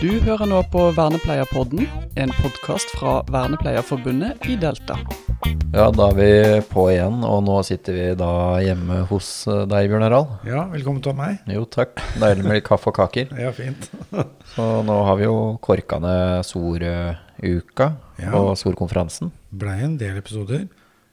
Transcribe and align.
Du 0.00 0.08
hører 0.24 0.48
nå 0.48 0.60
på 0.72 0.86
Vernepleierpodden, 0.96 1.84
en 2.16 2.30
podkast 2.40 2.92
fra 2.96 3.18
Vernepleierforbundet 3.28 4.46
i 4.48 4.54
Delta. 4.60 4.96
Ja, 5.74 5.90
da 5.94 6.06
er 6.10 6.16
vi 6.16 6.28
på 6.70 6.86
igjen, 6.90 7.20
og 7.26 7.42
nå 7.46 7.58
sitter 7.66 7.94
vi 7.96 8.06
da 8.18 8.30
hjemme 8.64 9.02
hos 9.10 9.28
eh, 9.50 9.62
deg, 9.70 9.90
Bjørn 9.92 10.04
Harald. 10.06 10.32
Ja, 10.48 10.64
velkommen 10.72 11.02
til 11.04 11.14
meg. 11.18 11.42
Jo, 11.52 11.66
takk. 11.70 12.00
Deilig 12.20 12.46
med 12.46 12.56
litt 12.58 12.66
kaffe 12.66 12.90
og 12.92 12.96
kaker. 12.96 13.30
Ja, 13.44 13.52
fint. 13.56 13.90
Så 14.54 14.66
nå 14.88 14.96
har 15.06 15.20
vi 15.20 15.28
jo 15.28 15.36
korka 15.62 16.00
ned 16.02 16.40
SOR-uka 16.48 17.90
Ja. 18.24 18.32
og 18.40 18.54
SOR-konferansen. 18.58 19.30
Blei 19.52 19.78
en 19.84 19.98
del 20.00 20.18
episoder. 20.20 20.64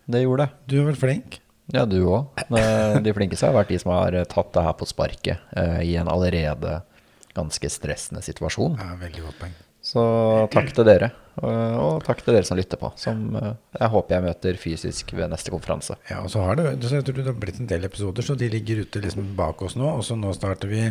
Det 0.08 0.24
gjorde 0.24 0.48
det. 0.48 0.56
Du 0.72 0.80
er 0.82 0.88
vel 0.90 0.98
flink. 1.00 1.42
Ja, 1.76 1.84
du 1.84 2.00
òg. 2.08 2.32
De 3.04 3.12
flinkeste 3.14 3.50
har 3.50 3.58
vært 3.58 3.74
de 3.74 3.80
som 3.84 3.92
har 3.92 4.16
tatt 4.32 4.54
det 4.56 4.64
her 4.64 4.76
på 4.80 4.88
sparket 4.88 5.44
eh, 5.60 5.82
i 5.84 5.98
en 6.00 6.08
allerede 6.08 6.80
ganske 7.38 7.72
stressende 7.72 8.26
situasjon. 8.26 8.78
Ja, 8.82 8.98
veldig 9.00 9.26
godt 9.30 9.42
poeng. 9.46 9.56
Så 9.88 10.04
takk 10.52 10.74
til 10.76 10.84
dere, 10.88 11.12
og, 11.40 11.52
og 11.80 12.04
takk 12.04 12.20
til 12.26 12.36
dere 12.36 12.48
som 12.48 12.58
lytter 12.60 12.80
på, 12.82 12.90
som 13.00 13.22
eh, 13.40 13.54
jeg 13.78 13.92
håper 13.94 14.16
jeg 14.18 14.26
møter 14.26 14.60
fysisk 14.60 15.14
ved 15.16 15.32
neste 15.32 15.54
konferanse. 15.54 15.96
Ja, 16.10 16.20
og 16.26 16.32
så 16.34 16.44
har 16.44 16.60
det, 16.60 16.74
så 16.84 16.98
jeg 16.98 17.06
tror 17.08 17.22
det 17.22 17.30
har 17.30 17.38
blitt 17.40 17.62
en 17.62 17.70
del 17.70 17.88
episoder, 17.88 18.26
så 18.26 18.36
de 18.36 18.50
ligger 18.52 18.84
ute 18.84 19.04
liksom 19.06 19.32
bak 19.38 19.64
oss 19.64 19.78
nå. 19.80 19.88
Og 19.88 20.04
så 20.04 20.18
nå 20.20 20.34
starter 20.36 20.72
vi 20.72 20.82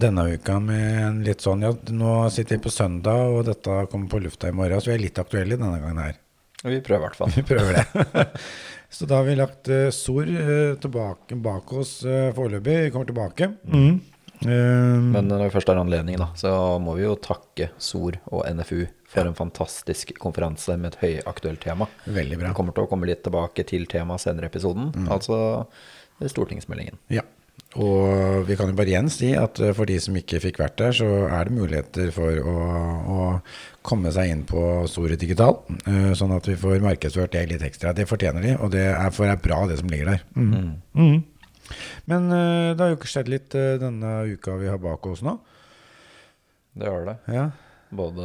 denne 0.00 0.26
uka 0.34 0.58
med 0.62 1.00
en 1.06 1.22
litt 1.26 1.42
sånn 1.42 1.64
Ja, 1.64 1.72
nå 1.72 2.12
sitter 2.34 2.58
vi 2.58 2.66
på 2.66 2.74
søndag, 2.74 3.24
og 3.30 3.46
dette 3.48 3.86
kommer 3.90 4.12
på 4.12 4.20
lufta 4.26 4.50
i 4.50 4.58
morgen, 4.58 4.82
så 4.82 4.92
vi 4.92 4.98
er 4.98 5.06
litt 5.06 5.22
aktuelle 5.22 5.56
denne 5.56 5.80
gangen 5.80 6.04
her. 6.04 6.20
Vi 6.60 6.82
prøver 6.84 7.00
i 7.00 7.06
hvert 7.06 7.20
fall. 7.22 7.32
Vi 7.38 7.46
prøver 7.48 7.80
det. 7.80 8.26
så 8.98 9.08
da 9.08 9.22
har 9.22 9.30
vi 9.30 9.40
lagt 9.40 9.72
uh, 9.72 9.88
SOR 9.96 10.28
eh, 10.28 10.74
tilbake 10.82 11.40
bak 11.40 11.72
oss 11.72 12.02
uh, 12.04 12.34
foreløpig. 12.36 12.82
Vi 12.84 12.92
kommer 12.92 13.08
tilbake. 13.08 13.54
Um, 14.46 15.10
Men 15.12 15.28
når 15.28 15.46
vi 15.46 15.54
først 15.56 15.68
har 15.68 15.80
anledning, 15.80 16.16
da, 16.20 16.30
så 16.38 16.52
må 16.80 16.94
vi 16.96 17.04
jo 17.04 17.16
takke 17.20 17.70
SOR 17.76 18.16
og 18.32 18.46
NFU 18.48 18.86
for 19.10 19.26
en 19.26 19.36
fantastisk 19.36 20.14
konferanse 20.22 20.76
med 20.80 20.94
et 20.94 21.00
høyaktuelt 21.02 21.60
tema. 21.64 21.90
veldig 22.06 22.38
bra. 22.38 22.52
Vi 22.52 22.58
kommer 22.60 22.76
til 22.76 22.86
å 22.86 22.90
komme 22.90 23.10
litt 23.10 23.24
tilbake 23.26 23.66
til 23.68 23.84
temaet 23.90 24.22
senere 24.24 24.48
i 24.48 24.52
episoden, 24.52 24.92
altså 25.10 25.66
stortingsmeldingen. 26.20 27.00
Ja. 27.12 27.26
Og 27.78 28.48
vi 28.48 28.56
kan 28.58 28.70
jo 28.72 28.74
bare 28.74 28.90
igjen 28.90 29.08
si 29.12 29.28
at 29.38 29.60
eh, 29.62 29.70
for 29.76 29.86
de 29.86 29.94
som 30.02 30.16
ikke 30.18 30.40
fikk 30.42 30.58
vært 30.58 30.78
der, 30.80 30.94
så 30.96 31.06
er 31.30 31.46
det 31.46 31.54
muligheter 31.54 32.08
for 32.14 32.34
å, 32.42 32.54
å 33.14 33.26
komme 33.86 34.10
seg 34.14 34.32
inn 34.32 34.42
på 34.48 34.62
Store 34.90 35.18
Digital, 35.20 35.60
eh, 35.84 36.10
sånn 36.18 36.34
at 36.34 36.48
vi 36.50 36.56
får 36.58 36.82
markedsført 36.82 37.36
det 37.36 37.44
litt 37.52 37.66
ekstra. 37.66 37.94
Det 37.94 38.08
fortjener 38.10 38.42
de, 38.42 38.56
og 38.58 38.72
det 38.74 38.88
er, 38.90 39.12
for 39.14 39.30
er 39.30 39.38
bra 39.38 39.62
det 39.70 39.78
som 39.82 39.92
ligger 39.92 40.16
der. 40.16 40.24
Mm. 40.34 40.72
Mm. 40.98 41.20
Men 42.10 42.28
eh, 42.34 42.74
det 42.74 42.80
har 42.84 42.92
jo 42.94 42.98
ikke 43.00 43.10
skjedd 43.12 43.28
litt 43.32 43.54
eh, 43.58 43.76
denne 43.82 44.14
uka 44.34 44.56
vi 44.60 44.68
har 44.70 44.78
bak 44.82 45.06
oss 45.10 45.22
nå. 45.26 45.36
Det 46.78 46.86
gjør 46.86 47.10
det. 47.10 47.18
Ja, 47.34 47.48
Både 47.90 48.22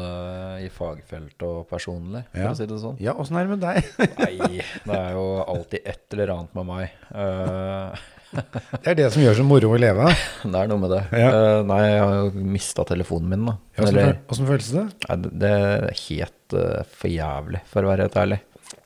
i 0.61 0.67
fagfelt 0.69 1.41
og 1.41 1.63
personlig, 1.71 2.19
for 2.29 2.37
Ja. 2.43 2.51
å 2.51 2.57
si 2.59 2.67
det 2.69 2.75
sånn. 2.77 2.99
ja 3.01 3.15
åssen 3.17 3.39
er 3.39 3.47
det 3.47 3.55
med 3.55 3.63
deg? 3.63 3.87
Nei, 4.21 4.59
det 4.85 4.93
er 4.99 5.15
jo 5.17 5.23
alltid 5.41 5.87
et 5.89 6.13
eller 6.13 6.33
annet 6.35 6.53
med 6.59 6.67
meg. 6.69 6.99
Uh, 7.09 7.95
Det 8.83 8.91
er 8.91 8.97
det 8.99 9.07
som 9.15 9.23
gjør 9.23 9.37
så 9.39 9.45
moro 9.47 9.71
å 9.73 9.79
leve 9.79 10.05
det 10.11 10.59
er 10.59 10.69
noe 10.69 10.77
med 10.83 10.91
det. 10.93 11.01
Ja. 11.17 11.29
Uh, 11.33 11.61
nei, 11.65 11.79
jeg 11.87 12.03
har 12.03 12.13
jo 12.19 12.45
mista 12.53 12.85
telefonen 12.85 13.31
min, 13.33 13.45
da. 13.49 13.55
Åssen 13.81 14.21
åssen 14.35 14.49
føles 14.51 14.69
det? 14.75 14.85
Nei, 15.07 15.17
det- 15.23 15.33
det 15.41 15.51
er 15.55 15.87
helt 16.03 16.57
uh, 16.61 16.83
for 17.01 17.09
jævlig, 17.15 17.63
for 17.73 17.81
å 17.81 17.89
være 17.95 18.05
helt 18.05 18.19
ærlig. 18.21 18.39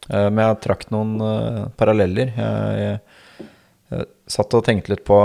Uh, 0.07 0.29
men 0.31 0.45
jeg 0.45 0.61
trakk 0.63 0.87
noen 0.95 1.11
eh, 1.27 1.59
paralleller. 1.79 2.31
Jeg, 2.39 2.79
jeg 2.85 2.99
satt 4.29 4.53
og 4.57 4.65
tenkte 4.67 4.93
litt 4.93 5.05
på 5.07 5.19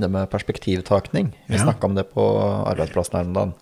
det 0.00 0.08
med 0.08 0.30
perspektivtakning. 0.32 1.34
Vi 1.48 1.56
Ja. 1.58 1.64
snakka 1.66 1.84
om 1.84 1.94
det 1.94 2.06
på 2.14 2.22
arbeidsplassen 2.66 3.12
her 3.18 3.26
om 3.28 3.32
dagen. 3.36 3.54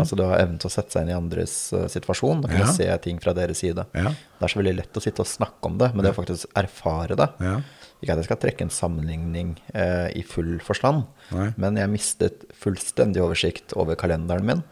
Altså 0.00 0.16
det 0.16 0.24
å 0.24 0.28
ha 0.32 0.36
evnen 0.42 0.58
til 0.60 0.68
å 0.68 0.72
sette 0.72 0.92
seg 0.92 1.02
inn 1.06 1.10
i 1.12 1.16
andres 1.16 1.72
uh, 1.72 1.86
situasjon 1.88 2.42
og 2.44 2.50
kunne 2.50 2.66
Ja. 2.66 2.72
se 2.72 2.86
ting 3.04 3.18
fra 3.20 3.32
deres 3.36 3.58
side. 3.62 3.84
Ja. 3.94 4.10
Det 4.10 4.42
er 4.44 4.48
så 4.52 4.60
veldig 4.62 4.76
lett 4.76 4.96
å 4.96 5.00
sitte 5.02 5.20
og 5.24 5.26
snakke 5.28 5.64
om 5.70 5.78
det, 5.78 5.94
men 5.94 6.04
det 6.04 6.12
å 6.12 6.18
faktisk 6.22 6.46
erfare 6.56 7.16
det 7.16 7.28
Ja. 7.40 7.60
Ikke 8.02 8.12
at 8.14 8.18
jeg 8.18 8.24
skal 8.28 8.36
trekke 8.36 8.62
en 8.62 8.70
sammenligning 8.70 9.56
eh, 9.74 10.08
i 10.14 10.22
full 10.22 10.58
forstand, 10.60 11.04
Nei. 11.32 11.52
men 11.56 11.74
jeg 11.76 11.88
mistet 11.90 12.44
fullstendig 12.54 13.18
oversikt 13.24 13.72
over 13.76 13.96
kalenderen 13.96 14.44
min 14.44 14.62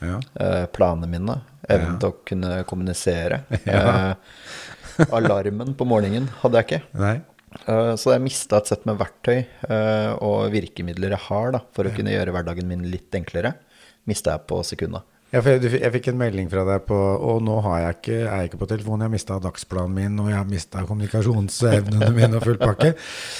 Ja. 0.00 0.18
eh, 0.40 0.66
planene 0.66 1.06
mine, 1.08 1.42
evnen 1.68 1.98
til 2.00 2.10
å 2.10 2.14
kunne 2.24 2.64
kommunisere. 2.64 3.42
Eh, 5.00 5.06
alarmen 5.12 5.74
på 5.74 5.86
morgenen 5.88 6.28
hadde 6.42 6.58
jeg 6.60 6.66
ikke. 6.66 6.80
Nei. 6.98 7.20
Eh, 7.66 7.94
så 7.98 8.12
jeg 8.14 8.22
mista 8.24 8.60
et 8.60 8.70
sett 8.70 8.84
med 8.86 8.98
verktøy 9.00 9.38
eh, 9.40 10.10
og 10.22 10.50
virkemidler 10.54 11.16
jeg 11.16 11.24
har 11.28 11.54
da, 11.56 11.62
for 11.74 11.88
å 11.88 11.94
kunne 11.96 12.12
gjøre 12.14 12.34
hverdagen 12.36 12.68
min 12.70 12.84
litt 12.92 13.14
enklere. 13.18 13.54
Mista 14.08 14.36
jeg 14.36 14.46
på 14.50 14.60
sekundet. 14.66 15.06
Ja, 15.30 15.38
jeg, 15.46 15.62
jeg 15.78 15.92
fikk 15.94 16.08
en 16.10 16.16
melding 16.18 16.48
fra 16.50 16.64
deg 16.66 16.80
på 16.88 16.96
Og 16.98 17.36
nå 17.46 17.60
har 17.62 17.76
jeg 17.84 17.94
ikke, 18.00 18.14
er 18.24 18.40
jeg 18.40 18.48
ikke 18.48 18.58
på 18.64 18.66
telefonen. 18.72 19.04
Jeg 19.04 19.06
har 19.06 19.12
mista 19.14 19.36
dagsplanen 19.44 19.92
min, 19.94 20.16
og 20.18 20.26
jeg 20.32 20.38
har 20.40 20.48
mista 20.50 20.82
kommunikasjonsevnene 20.88 22.08
mine 22.16 22.40
og 22.40 22.46
full 22.48 22.58
pakke. 22.58 22.88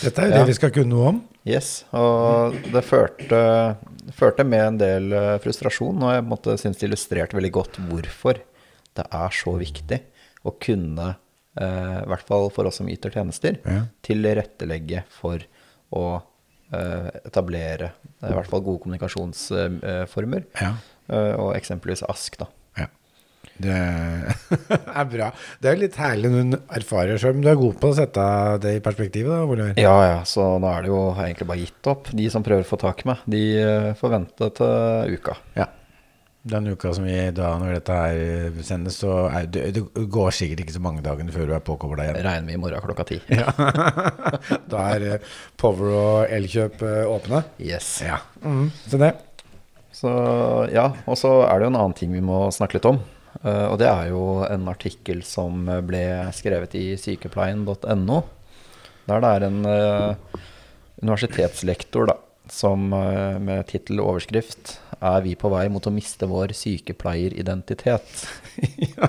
Dette 0.04 0.22
er 0.22 0.28
jo 0.31 0.37
Ja. 0.37 0.38
det 0.44 0.53
vi 0.53 0.59
skal 0.60 0.71
kunne 0.77 0.92
noe 0.94 1.09
om. 1.10 1.19
Yes, 1.48 1.71
og 1.97 2.54
det 2.71 2.82
førte, 2.87 3.41
førte 4.15 4.44
med 4.47 4.60
en 4.66 4.78
del 4.78 5.12
eh, 5.16 5.38
frustrasjon, 5.42 6.03
og 6.04 6.12
jeg 6.15 6.27
måtte 6.31 6.54
synes 6.60 6.78
det 6.78 6.87
illustrerte 6.91 7.34
veldig 7.38 7.53
godt 7.56 7.81
hvorfor 7.88 8.38
det 9.00 9.06
er 9.10 9.34
så 9.34 9.56
viktig 9.59 9.98
å 10.47 10.53
kunne, 10.62 11.15
i 11.60 12.09
hvert 12.10 12.26
fall 12.26 12.48
for 12.54 12.66
oss 12.71 12.81
som 12.81 12.88
yter 12.88 13.10
tjenester, 13.15 13.59
Ja. 13.66 13.82
tilrettelegge 14.06 15.03
for 15.21 15.38
å 15.93 16.04
eh, 16.72 17.10
etablere 17.26 17.91
eh, 18.22 18.31
i 18.31 18.34
hvert 18.37 18.47
fall 18.50 18.62
gode 18.62 18.81
kommunikasjonsformer, 18.84 20.44
Ja. 20.60 20.75
eh, 21.10 21.34
og 21.37 21.54
eksempelvis 21.59 22.03
ASK 22.09 22.38
da. 22.38 22.47
ja. 22.78 22.87
Det 23.60 23.75
er 25.00 25.04
bra. 25.10 25.31
Det 25.60 25.69
er 25.71 25.76
litt 25.81 25.97
herlig 26.00 26.31
når 26.32 26.47
du 26.54 26.56
erfarer 26.78 27.19
sjøl, 27.21 27.34
men 27.37 27.43
du 27.44 27.50
er 27.53 27.59
god 27.60 27.77
på 27.82 27.91
å 27.91 27.97
sette 27.97 28.25
det 28.62 28.77
i 28.78 28.81
perspektivet, 28.84 29.28
da, 29.32 29.42
Oliver. 29.44 29.75
Ja, 29.81 29.97
ja, 30.06 30.22
så 30.28 30.47
nå 30.62 30.71
er 30.71 30.87
det 30.87 30.92
jo 30.92 31.00
egentlig 31.16 31.48
bare 31.50 31.65
gitt 31.66 31.91
opp. 31.92 32.09
De 32.16 32.28
som 32.32 32.44
prøver 32.47 32.65
å 32.65 32.71
få 32.71 32.78
tak 32.81 33.04
i 33.04 33.10
meg, 33.10 33.27
de 33.28 33.42
eh, 33.60 33.91
får 34.00 34.15
vente 34.16 34.48
til 34.60 35.16
uka. 35.19 35.37
Ja. 35.59 35.66
Den 36.43 36.67
uka 36.73 36.89
som 36.97 37.05
vi 37.05 37.15
da, 37.37 37.51
når 37.61 37.75
dette 37.77 37.97
her 38.01 38.61
sendes, 38.65 38.97
så 39.03 39.27
er 39.28 39.45
det, 39.53 39.65
det 39.77 39.83
går 40.09 40.31
sikkert 40.33 40.62
ikke 40.65 40.73
så 40.73 40.81
mange 40.81 41.03
dagene 41.05 41.34
før 41.34 41.51
du 41.51 41.53
er 41.53 41.65
påkobla 41.67 42.06
igjen. 42.06 42.21
Regner 42.25 42.47
med 42.47 42.56
i 42.56 42.61
morgen 42.62 42.81
klokka 42.87 43.05
ti. 43.11 43.19
Da 44.73 44.87
er 44.95 45.05
eh, 45.19 45.27
Power 45.61 45.91
og 45.93 46.33
Elkjøp 46.33 46.81
eh, 46.87 47.03
åpne. 47.12 47.43
Yes. 47.61 47.91
Ja. 48.06 48.23
Mm. 48.41 48.71
Så 48.89 49.01
det. 49.03 49.11
Så 50.01 50.11
ja, 50.73 50.87
og 51.05 51.19
så 51.21 51.34
er 51.45 51.59
det 51.61 51.67
jo 51.69 51.73
en 51.75 51.81
annen 51.83 51.97
ting 51.99 52.15
vi 52.17 52.25
må 52.25 52.47
snakke 52.57 52.78
litt 52.78 52.89
om. 52.89 53.03
eh, 53.43 53.67
og 53.69 53.77
det 53.83 53.91
er 53.91 54.09
jo 54.15 54.22
en 54.49 54.65
artikkel 54.72 55.21
som 55.28 55.69
ble 55.84 56.05
skrevet 56.37 56.72
i 56.81 56.87
sykepleien.no. 56.97 58.22
Der 59.11 59.21
det 59.27 59.34
er 59.37 59.47
en 59.51 59.61
eh, 59.69 60.41
universitetslektor 61.05 62.09
da, 62.15 62.17
som 62.55 62.93
eh, 62.93 63.38
med 63.43 63.66
tittel 63.71 64.00
og 64.03 64.15
overskrift 64.15 64.77
er 65.00 65.22
vi 65.25 65.33
på 65.38 65.49
vei 65.53 65.65
mot 65.72 65.87
å 65.87 65.93
miste 65.94 66.28
vår 66.28 66.53
sykepleieridentitet. 66.56 68.11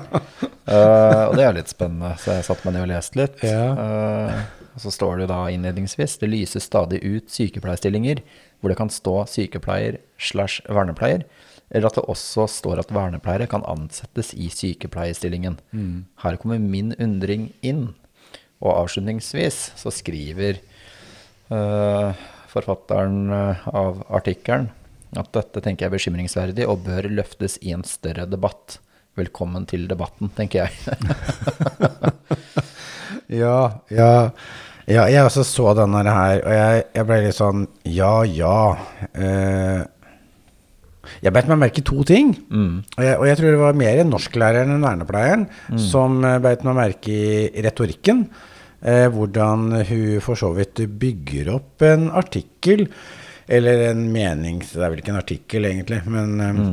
uh, 0.72 1.28
og 1.28 1.36
det 1.36 1.44
er 1.44 1.58
litt 1.58 1.72
spennende, 1.72 2.14
så 2.22 2.38
jeg 2.38 2.48
satte 2.48 2.64
meg 2.68 2.78
ned 2.78 2.86
og 2.86 2.92
leste 2.94 3.20
litt. 3.20 3.44
Ja. 3.44 3.66
Uh, 3.76 4.68
og 4.72 4.86
så 4.86 4.94
står 4.96 5.20
det 5.20 5.30
da 5.34 5.42
innledningsvis 5.52 6.16
det 6.22 6.32
lyses 6.32 6.70
stadig 6.70 7.02
ut 7.04 7.28
sykepleierstillinger 7.34 8.24
hvor 8.62 8.72
det 8.72 8.80
kan 8.80 8.94
stå 8.94 9.18
sykepleier 9.28 10.00
slash 10.16 10.64
vernepleier, 10.72 11.26
eller 11.72 11.90
at 11.90 11.98
det 12.00 12.08
også 12.12 12.48
står 12.52 12.80
at 12.80 12.94
vernepleiere 12.96 13.50
kan 13.52 13.66
ansettes 13.68 14.32
i 14.32 14.48
sykepleierstillingen. 14.54 15.58
Her 16.24 16.38
kommer 16.40 16.60
min 16.62 16.94
undring 17.00 17.50
inn. 17.66 17.90
Og 18.62 18.76
avslutningsvis 18.76 19.72
så 19.80 19.92
skriver 19.94 20.60
eh, 21.50 22.22
forfatteren 22.52 23.32
eh, 23.32 23.68
av 23.72 24.04
artikkelen 24.12 24.70
at 25.20 25.28
dette 25.36 25.60
tenker 25.64 25.86
jeg 25.86 25.92
er 25.92 25.98
bekymringsverdig 25.98 26.68
og 26.72 26.86
bør 26.86 27.10
løftes 27.12 27.58
i 27.66 27.74
en 27.76 27.84
større 27.88 28.24
debatt. 28.32 28.80
Velkommen 29.20 29.66
til 29.68 29.90
debatten, 29.92 30.32
tenker 30.38 30.66
jeg. 30.66 30.72
Ja, 33.32 33.80
ja. 33.88 34.12
ja 34.92 35.06
jeg 35.08 35.24
også 35.24 35.46
så 35.48 35.72
denne 35.78 36.04
her, 36.04 36.42
og 36.44 36.52
jeg, 36.52 36.84
jeg 36.98 37.08
ble 37.08 37.20
litt 37.24 37.38
sånn 37.38 37.66
Ja, 37.88 38.14
ja. 38.28 38.56
Eh, 39.16 39.84
jeg 41.24 41.34
beit 41.34 41.48
meg 41.50 41.62
merke 41.62 41.82
i 41.82 41.86
to 41.88 42.04
ting. 42.08 42.34
Og, 42.98 43.04
jeg, 43.04 43.16
og 43.18 43.26
jeg 43.30 43.40
tror 43.40 43.56
det 43.56 43.62
var 43.62 43.80
mer 43.80 44.02
norsklæreren 44.08 44.76
enn 44.76 44.84
vernepleieren 44.84 45.48
som 45.80 46.20
eh, 46.28 46.40
beit 46.44 46.66
meg 46.68 46.78
merke 46.78 47.16
i 47.48 47.64
retorikken. 47.64 48.26
Eh, 48.82 49.08
hvordan 49.14 49.68
hun 49.86 50.22
for 50.26 50.40
så 50.40 50.52
vidt 50.58 50.82
bygger 50.90 51.52
opp 51.54 51.84
en 51.86 52.08
artikkel, 52.10 52.88
eller 53.52 53.90
en 53.92 54.08
menings... 54.14 54.74
Det 54.74 54.82
er 54.82 54.94
vel 54.94 55.04
ikke 55.04 55.14
en 55.14 55.22
artikkel, 55.22 55.68
egentlig, 55.70 56.00
men 56.10 56.42
eh, 56.42 56.64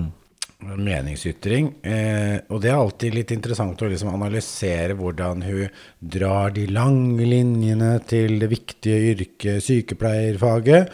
en 0.73 0.83
meningsytring. 0.87 1.69
Eh, 1.85 2.39
og 2.49 2.63
det 2.65 2.73
er 2.73 2.79
alltid 2.79 3.15
litt 3.15 3.35
interessant 3.35 3.83
å 3.83 3.91
liksom 3.93 4.11
analysere 4.15 4.97
hvordan 4.99 5.45
hun 5.47 5.77
drar 6.01 6.55
de 6.57 6.65
lange 6.73 7.29
linjene 7.29 7.93
til 8.09 8.39
det 8.41 8.51
viktige 8.55 9.13
yrket 9.13 9.65
sykepleierfaget. 9.69 10.93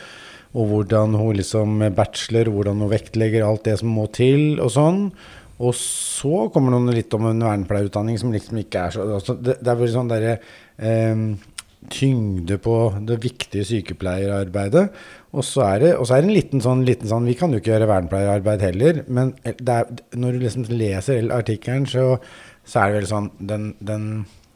og 0.54 0.68
hvordan 0.70 1.16
hun 1.18 1.34
liksom 1.34 1.80
bachelor, 1.96 2.46
hvordan 2.46 2.78
hun 2.78 2.90
vektlegger 2.92 3.42
alt 3.42 3.64
det 3.66 3.78
som 3.80 3.88
må 3.90 4.06
til, 4.14 4.60
og 4.62 4.70
sånn. 4.70 5.00
Og 5.62 5.74
så 5.78 6.48
kommer 6.50 6.74
det 6.74 6.96
litt 6.96 7.14
om 7.14 7.26
en 7.30 7.42
vernepleierutdanning 7.42 8.18
som 8.18 8.32
liksom 8.34 8.58
ikke 8.58 8.86
er 8.86 8.94
så 8.94 9.04
altså 9.18 9.36
det, 9.38 9.60
det 9.62 9.70
er 9.70 9.78
vel 9.78 9.92
sånn 9.92 10.10
derre 10.10 10.32
eh, 10.34 10.46
tyngde 11.92 12.56
på 12.58 12.76
det 13.06 13.18
viktige 13.22 13.64
sykepleierarbeidet. 13.68 14.88
Og 15.34 15.44
så 15.44 15.64
er 15.66 15.82
det, 15.82 15.90
så 16.06 16.16
er 16.16 16.22
det 16.22 16.30
en 16.30 16.36
liten 16.36 16.62
sånn, 16.64 16.84
liten 16.86 17.10
sånn 17.10 17.26
Vi 17.28 17.34
kan 17.38 17.52
jo 17.52 17.60
ikke 17.60 17.72
gjøre 17.72 17.90
vernepleierarbeid 17.90 18.62
heller, 18.64 19.02
men 19.08 19.34
er, 19.44 19.90
når 20.14 20.36
du 20.36 20.44
liksom 20.44 20.68
leser 20.70 21.30
artikkelen, 21.34 21.88
så, 21.90 22.14
så, 22.62 22.84
er 22.84 22.92
det 22.92 23.00
vel 23.00 23.10
sånn 23.10 23.30
Den, 23.38 23.72
den, 23.84 24.06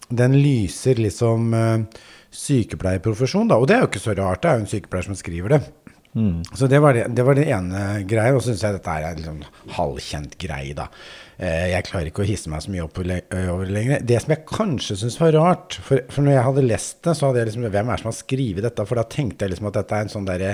den 0.08 0.38
lyser 0.38 1.00
liksom 1.02 1.52
uh, 1.52 2.04
sykepleierprofesjon, 2.30 3.50
da. 3.50 3.58
Og 3.58 3.68
det 3.68 3.76
er 3.76 3.84
jo 3.84 3.90
ikke 3.90 4.06
så 4.06 4.16
rart, 4.16 4.42
det 4.42 4.50
er 4.50 4.58
jo 4.58 4.64
en 4.64 4.72
sykepleier 4.72 5.10
som 5.10 5.18
skriver 5.18 5.56
det. 5.56 5.62
Mm. 6.18 6.42
Så 6.50 6.66
det 6.70 6.80
var 6.82 6.96
det, 6.96 7.06
det 7.14 7.24
var 7.26 7.38
det, 7.38 7.46
ene 7.54 7.86
greia. 8.08 8.34
Og 8.34 8.42
så 8.42 8.50
syns 8.50 8.66
jeg 8.66 8.76
dette 8.78 8.98
er 8.98 9.06
en 9.06 9.22
liksom 9.22 9.40
halvkjent 9.78 10.36
greie, 10.42 10.74
da. 10.76 10.88
Eh, 11.38 11.68
jeg 11.70 11.86
klarer 11.86 12.10
ikke 12.10 12.24
å 12.24 12.28
hisse 12.28 12.50
meg 12.50 12.64
så 12.64 12.72
mye 12.74 12.84
opp 12.88 12.98
over 12.98 13.64
det 13.64 13.74
lenger. 13.76 14.04
Det 14.10 14.18
som 14.24 14.34
jeg 14.34 14.44
kanskje 14.50 14.98
syns 15.04 15.18
var 15.22 15.36
rart 15.38 15.78
for, 15.78 16.02
for, 16.10 16.26
når 16.26 16.34
jeg 16.34 16.46
hadde 16.48 16.66
lest 16.66 17.00
det, 17.06 17.14
så 17.14 17.28
hadde 17.28 17.42
jeg 17.42 17.50
liksom 17.52 17.66
Hvem 17.68 17.88
er 17.88 17.94
det 17.94 18.02
som 18.02 18.10
har 18.10 18.18
skrevet 18.18 18.66
dette? 18.66 18.86
For 18.90 19.00
da 19.00 19.06
tenkte 19.16 19.46
jeg 19.46 19.54
liksom 19.54 19.70
at 19.70 19.80
dette 19.80 19.98
er 19.98 20.06
en 20.06 20.14
sånn 20.16 20.28
derre 20.28 20.52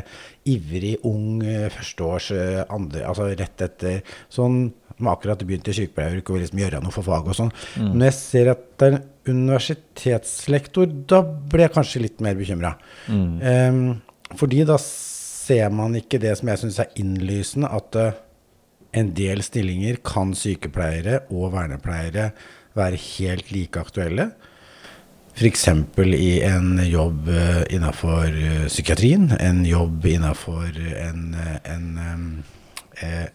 ivrig, 0.51 0.95
ung 1.09 1.45
førsteårs 1.73 2.33
andre, 2.69 3.05
Altså 3.09 3.31
rett 3.33 3.69
etter 3.69 4.17
sånn 4.33 4.67
som 4.95 5.09
akkurat 5.11 5.41
begynte 5.43 5.73
i 5.73 5.77
sykepleieryrket 5.77 6.31
og 6.31 6.43
liksom 6.43 6.61
gjøre 6.63 6.81
noe 6.85 6.95
for 6.95 7.07
faget 7.07 7.33
og 7.33 7.39
sånn. 7.39 7.53
Mm. 7.81 7.89
Når 7.97 8.07
jeg 8.07 8.17
ser 8.19 8.51
at 8.53 8.67
det 8.79 8.91
er 8.91 9.33
universitetslektor, 9.33 10.93
da 11.11 11.23
ble 11.25 11.65
jeg 11.67 11.75
kanskje 11.75 12.05
litt 12.05 12.23
mer 12.25 12.37
bekymra. 12.39 12.75
Mm. 13.11 13.33
Um, 13.43 14.37
fordi 14.39 14.63
da 14.69 14.79
ser 15.45 15.69
man 15.75 15.97
ikke 15.99 16.21
det 16.23 16.35
som 16.39 16.51
jeg 16.51 16.63
syns 16.63 16.81
er 16.83 16.97
innlysende, 17.01 17.71
at 17.71 18.01
uh, 18.01 18.19
en 18.95 19.13
del 19.17 19.43
stillinger 19.43 20.01
kan 20.07 20.35
sykepleiere 20.39 21.25
og 21.35 21.53
vernepleiere 21.55 22.31
være 22.79 23.01
helt 23.01 23.51
like 23.55 23.81
aktuelle. 23.81 24.31
F.eks. 25.35 25.65
i 26.15 26.31
en 26.47 26.79
jobb 26.87 27.27
eh, 27.27 27.65
innafor 27.75 28.29
eh, 28.31 28.67
psykiatrien, 28.69 29.33
en 29.43 29.65
jobb 29.67 30.07
innafor 30.07 30.79
en, 30.79 31.25
en, 31.67 31.89
en 33.03 33.33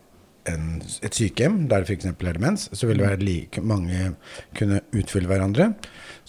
en, 0.50 0.80
et 1.06 1.16
sykehjem 1.16 1.64
der 1.70 1.84
det 1.84 1.90
f.eks. 1.90 2.10
er 2.10 2.38
demens, 2.38 2.68
så 2.74 2.90
vil 2.90 3.00
det 3.00 3.08
være 3.08 3.24
like 3.24 3.62
mange 3.62 4.14
kunne 4.58 4.82
utfylle 4.96 5.30
hverandre. 5.30 5.72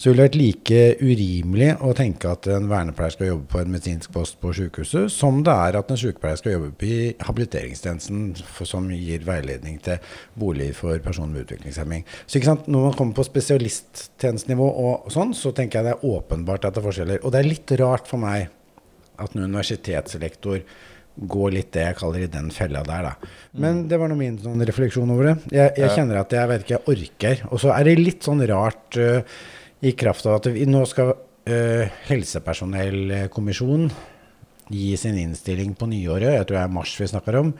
Så 0.01 0.09
ville 0.09 0.23
det 0.23 0.29
vært 0.31 0.39
like 0.39 0.81
urimelig 1.01 1.69
å 1.85 1.91
tenke 1.97 2.31
at 2.31 2.47
en 2.49 2.69
vernepleier 2.71 3.13
skal 3.13 3.29
jobbe 3.31 3.49
på 3.51 3.59
en 3.61 3.73
medisinsk 3.73 4.13
post 4.15 4.39
på 4.41 4.53
sykehuset, 4.57 5.11
som 5.13 5.43
det 5.45 5.53
er 5.53 5.77
at 5.77 5.91
en 5.93 5.99
sykepleier 6.01 6.39
skal 6.39 6.55
jobbe 6.55 6.87
i 6.87 7.11
habiliteringstjenesten, 7.21 8.31
som 8.65 8.89
gir 8.95 9.27
veiledning 9.27 9.77
til 9.85 9.99
bolig 10.41 10.71
for 10.77 10.97
personer 11.03 11.35
med 11.35 11.45
utviklingshemming. 11.45 12.07
Så 12.25 12.41
når 12.41 12.87
man 12.87 12.97
kommer 12.97 13.19
på 13.19 13.27
spesialisttjenestenivå 13.29 14.71
og 14.85 15.11
sånn, 15.13 15.35
så 15.37 15.53
tenker 15.53 15.79
jeg 15.79 15.91
det 15.91 15.97
er 15.99 16.17
åpenbart 16.17 16.65
at 16.65 16.75
det 16.75 16.81
er 16.81 16.89
forskjeller. 16.89 17.21
Og 17.21 17.33
det 17.33 17.43
er 17.43 17.51
litt 17.51 17.77
rart 17.81 18.09
for 18.09 18.21
meg 18.21 18.49
at 19.21 19.35
en 19.35 19.45
universitetslektor 19.45 20.63
gå 21.21 21.49
litt 21.53 21.71
det 21.75 21.83
jeg 21.85 21.97
kaller 21.99 22.25
i 22.25 22.29
den 22.31 22.49
fella 22.53 22.81
der, 22.85 23.09
da. 23.09 23.31
Men 23.61 23.83
det 23.89 23.99
var 24.01 24.09
nå 24.09 24.17
min 24.17 24.39
sånn 24.41 24.63
refleksjon 24.67 25.11
over 25.13 25.31
det. 25.31 25.35
Jeg, 25.53 25.73
jeg, 25.83 25.91
kjenner 25.95 26.21
at 26.21 26.33
jeg 26.33 26.49
vet 26.49 26.63
ikke, 26.65 26.77
jeg 26.77 26.87
orker. 26.95 27.43
Og 27.51 27.61
så 27.61 27.73
er 27.75 27.87
det 27.87 27.99
litt 27.99 28.25
sånn 28.25 28.41
rart 28.49 28.97
uh, 28.97 29.21
i 29.85 29.93
kraft 29.97 30.25
av 30.29 30.39
at 30.39 30.49
vi, 30.53 30.65
nå 30.69 30.81
skal 30.89 31.13
uh, 31.13 32.01
helsepersonellkommisjonen 32.09 33.91
gi 34.71 34.91
sin 34.97 35.19
innstilling 35.19 35.75
på 35.77 35.89
nyåret. 35.91 36.37
Jeg 36.37 36.47
tror 36.47 36.57
det 36.57 36.65
er 36.65 36.75
mars 36.79 36.95
vi 36.97 37.09
snakker 37.11 37.39
om. 37.43 37.53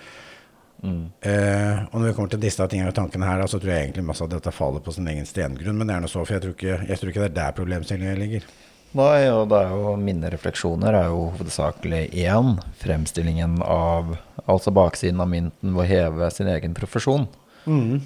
Mm. 0.81 1.03
Uh, 1.21 1.77
og 1.91 1.99
når 1.99 2.07
vi 2.07 2.15
kommer 2.17 2.33
til 2.33 2.41
disse 2.41 2.65
tingene 2.71 2.89
og 2.89 2.97
tankene 2.97 3.29
her, 3.29 3.43
da, 3.43 3.49
så 3.51 3.61
tror 3.61 3.75
jeg 3.75 3.85
egentlig 3.85 4.07
masse 4.07 4.25
av 4.25 4.31
dette 4.31 4.55
faller 4.55 4.81
på 4.81 4.95
sin 4.95 5.09
egen 5.11 5.29
stengrunn. 5.29 5.77
Men 5.77 5.91
det 5.91 5.97
er 5.97 6.05
noe 6.07 6.11
så, 6.11 6.25
for 6.25 6.37
jeg 6.37 6.45
tror 6.47 6.57
ikke, 6.57 6.81
jeg 6.89 7.01
tror 7.01 7.13
ikke 7.13 7.23
det 7.25 7.31
er 7.31 7.39
der 7.43 7.57
problemstillingen 7.61 8.21
ligger. 8.23 8.49
Nei, 8.97 9.19
og 9.31 9.45
det 9.51 9.59
er 9.63 9.69
jo 9.71 9.93
mine 9.99 10.31
refleksjoner 10.33 10.95
er 10.97 11.11
jo 11.11 11.29
hovedsakelig 11.37 12.09
én. 12.25 12.57
Fremstillingen 12.81 13.61
av 13.63 14.17
altså 14.45 14.73
baksiden 14.75 15.21
av 15.23 15.29
mynten 15.31 15.77
ved 15.77 15.85
å 15.85 15.87
heve 15.87 16.31
sin 16.35 16.49
egen 16.51 16.75
profesjon. 16.75 17.29
Mm. 17.63 18.01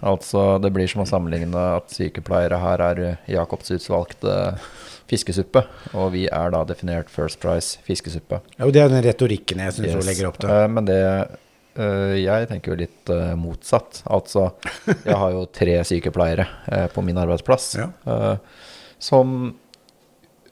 Altså, 0.00 0.56
det 0.64 0.70
blir 0.72 0.88
som 0.88 1.02
å 1.04 1.08
sammenligne 1.08 1.66
at 1.76 1.92
sykepleiere 1.92 2.60
her 2.62 2.84
er 2.86 3.02
Jacobs 3.28 3.68
utvalgte 3.74 4.32
fiskesuppe, 5.10 5.64
og 5.92 6.12
vi 6.14 6.24
er 6.30 6.54
da 6.54 6.62
definert 6.64 7.10
First 7.12 7.40
Price 7.42 7.80
fiskesuppe. 7.84 8.40
Jo, 8.56 8.70
Det 8.70 8.80
er 8.80 8.92
den 8.92 9.04
retorikken 9.04 9.60
jeg 9.60 9.76
syns 9.76 9.90
yes. 9.90 9.96
hun 9.98 10.08
legger 10.08 10.30
opp 10.30 10.40
til. 10.40 10.52
Uh, 10.52 10.66
men 10.70 10.88
det 10.88 11.00
uh, 11.04 12.16
Jeg 12.16 12.48
tenker 12.48 12.72
jo 12.72 12.80
litt 12.80 13.12
uh, 13.12 13.34
motsatt. 13.36 14.02
Altså, 14.08 14.52
jeg 14.88 15.18
har 15.20 15.34
jo 15.36 15.44
tre 15.52 15.80
sykepleiere 15.84 16.46
på 16.94 17.04
min 17.04 17.18
arbeidsplass 17.20 17.74
ja. 17.80 17.90
som 19.02 19.52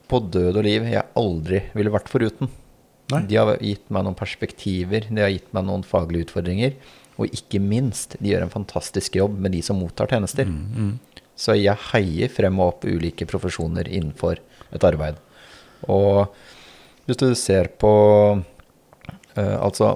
på 0.08 0.20
død 0.32 0.56
og 0.56 0.64
liv 0.66 0.88
jeg 0.90 1.06
aldri 1.18 1.62
ville 1.76 1.92
vært 1.92 2.10
foruten. 2.12 2.50
Nei. 3.12 3.22
De 3.28 3.38
har 3.40 3.54
gitt 3.64 3.86
meg 3.94 4.04
noen 4.04 4.16
perspektiver, 4.18 5.06
de 5.08 5.22
har 5.24 5.32
gitt 5.32 5.52
meg 5.56 5.64
noen 5.68 5.84
faglige 5.86 6.28
utfordringer. 6.28 6.74
Og 7.18 7.32
ikke 7.34 7.60
minst, 7.62 8.14
de 8.20 8.32
gjør 8.32 8.44
en 8.46 8.52
fantastisk 8.52 9.16
jobb 9.18 9.38
med 9.42 9.56
de 9.56 9.62
som 9.64 9.78
mottar 9.80 10.10
tjenester. 10.12 10.46
Mm, 10.46 10.66
mm. 10.76 11.22
Så 11.38 11.56
jeg 11.58 11.78
heier 11.92 12.30
frem 12.30 12.58
og 12.60 12.74
opp 12.74 12.86
ulike 12.86 13.26
profesjoner 13.30 13.88
innenfor 13.88 14.38
et 14.74 14.84
arbeid. 14.86 15.18
Og 15.90 16.28
hvis 17.06 17.20
du 17.20 17.30
ser 17.38 17.70
på 17.80 17.92
uh, 18.36 19.56
Altså, 19.62 19.94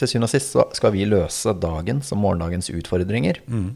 til 0.00 0.08
syvende 0.08 0.28
og 0.28 0.32
sist 0.32 0.54
så 0.56 0.64
skal 0.74 0.94
vi 0.94 1.06
løse 1.06 1.52
dagens 1.60 2.10
og 2.14 2.20
morgendagens 2.24 2.72
utfordringer. 2.72 3.38
Mm. 3.46 3.70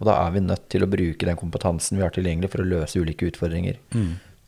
Og 0.00 0.08
da 0.08 0.16
er 0.24 0.34
vi 0.34 0.42
nødt 0.42 0.64
til 0.72 0.82
å 0.82 0.90
bruke 0.90 1.28
den 1.28 1.38
kompetansen 1.38 2.00
vi 2.00 2.04
har 2.04 2.14
tilgjengelig 2.14 2.50
for 2.50 2.64
å 2.64 2.68
løse 2.68 2.98
ulike 2.98 3.28
utfordringer. 3.30 3.78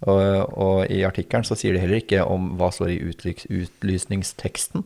Og, 0.05 0.57
og 0.61 0.91
i 0.93 1.01
artikkelen 1.07 1.47
så 1.49 1.57
sier 1.57 1.77
de 1.77 1.81
heller 1.81 2.03
ikke 2.03 2.25
om 2.29 2.55
hva 2.61 2.69
står 2.75 2.93
i 2.93 3.01
utlys, 3.09 3.47
utlysningsteksten. 3.49 4.85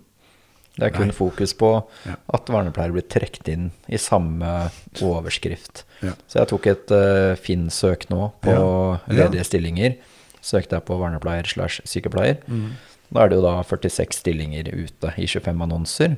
Det 0.78 0.86
er 0.86 0.92
kun 0.94 1.10
Nei. 1.10 1.16
fokus 1.16 1.56
på 1.58 1.72
ja. 2.06 2.14
at 2.36 2.50
vernepleiere 2.54 2.94
blir 2.94 3.06
trukket 3.10 3.48
inn 3.50 3.64
i 3.90 3.98
samme 3.98 4.68
overskrift. 5.02 5.82
Ja. 6.06 6.12
Så 6.30 6.38
jeg 6.38 6.50
tok 6.52 6.68
et 6.70 6.92
uh, 6.94 7.34
Finn-søk 7.40 8.06
nå 8.12 8.28
på 8.44 8.54
ja. 8.54 9.00
ledige 9.10 9.48
stillinger. 9.48 9.96
Søkte 10.38 10.78
jeg 10.78 10.86
på 10.86 11.00
vernepleier 11.00 11.50
slash 11.50 11.82
sykepleier. 11.88 12.38
Mm. 12.46 12.76
Da 13.10 13.24
er 13.24 13.32
det 13.32 13.40
jo 13.40 13.46
da 13.48 13.56
46 13.66 14.20
stillinger 14.20 14.70
ute 14.70 15.10
i 15.18 15.26
25 15.26 15.66
annonser. 15.66 16.14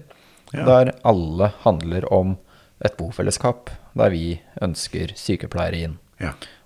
Der 0.53 0.93
alle 1.09 1.53
handler 1.63 2.05
om 2.13 2.37
et 2.85 2.99
bofellesskap 2.99 3.71
der 3.97 4.13
vi 4.13 4.43
ønsker 4.61 5.15
sykepleiere 5.17 5.87
inn. 5.87 5.97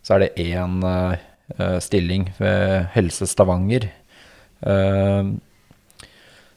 Så 0.03 0.17
er 0.17 0.25
det 0.25 0.49
én 0.51 0.83
uh, 0.83 1.15
Eh, 1.15 1.34
stilling 1.81 2.31
ved 2.39 2.87
Helse 2.95 3.27
Stavanger. 3.29 3.91
Eh, 4.65 5.33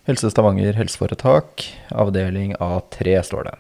Helse 0.08 0.30
Stavanger 0.32 0.78
helseforetak, 0.80 1.66
avdeling 1.92 2.54
A3, 2.64 3.18
står 3.28 3.50
det. 3.50 3.56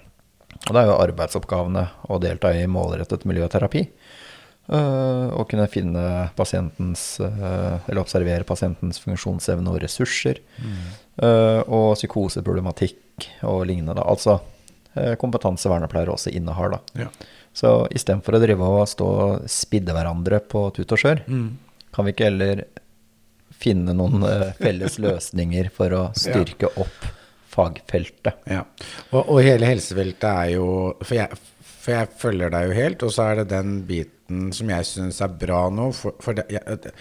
Og 0.67 0.69
det 0.72 0.81
er 0.81 0.88
jo 0.88 1.00
arbeidsoppgavene 1.03 1.84
å 2.07 2.19
delta 2.24 2.53
i 2.55 2.63
målrettet 2.72 3.25
miljøterapi. 3.27 3.84
Og 4.67 5.46
kunne 5.48 5.69
finne 5.72 6.01
pasientens 6.36 7.22
Eller 7.24 8.01
observere 8.01 8.43
pasientens 8.43 9.00
funksjonsevne 9.00 9.72
og 9.72 9.79
ressurser. 9.84 10.41
Mm. 10.60 10.81
Og 11.72 11.93
psykoseproblematikk 11.96 13.29
og 13.48 13.63
lignende. 13.69 14.03
Altså 14.03 14.39
kompetanse 15.19 15.72
vernepleiere 15.72 16.15
også 16.15 16.34
innehar. 16.36 16.75
da. 16.75 16.81
Ja. 17.05 17.07
Så 17.57 17.71
istedenfor 17.95 18.37
å 18.37 18.41
drive 18.41 18.67
og 18.69 18.83
stå 18.89 19.07
og 19.07 19.47
spidde 19.49 19.95
hverandre 19.95 20.41
på 20.45 20.67
tut 20.75 20.93
og 20.93 21.01
skjør, 21.01 21.23
mm. 21.25 21.47
kan 21.95 22.05
vi 22.05 22.13
ikke 22.13 22.27
heller 22.29 22.65
finne 23.57 23.95
noen 23.97 24.21
uh, 24.21 24.51
felles 24.59 24.99
løsninger 25.05 25.71
for 25.73 25.95
å 25.97 26.03
styrke 26.17 26.69
opp 26.77 27.07
fagfeltet? 27.57 28.43
Ja. 28.45 28.61
Og, 29.09 29.23
og, 29.23 29.39
hele 29.41 29.69
helsefeltet 29.71 30.27
er 30.29 30.51
jo 30.53 30.67
for 31.01 31.17
jeg, 31.17 31.39
for 31.63 31.95
jeg, 31.95 32.13
følger 32.21 32.53
deg 32.53 32.67
jo 32.67 32.77
helt, 32.77 33.07
og 33.07 33.15
så 33.15 33.31
er 33.31 33.41
det 33.41 33.49
den 33.55 33.79
biten 33.89 34.51
som 34.53 34.69
jeg 34.75 34.89
syns 34.91 35.23
er 35.25 35.33
bra 35.41 35.65
nå. 35.73 35.89
For, 35.97 36.17
for 36.21 36.37
det, 36.37 36.45
jeg, 36.53 36.93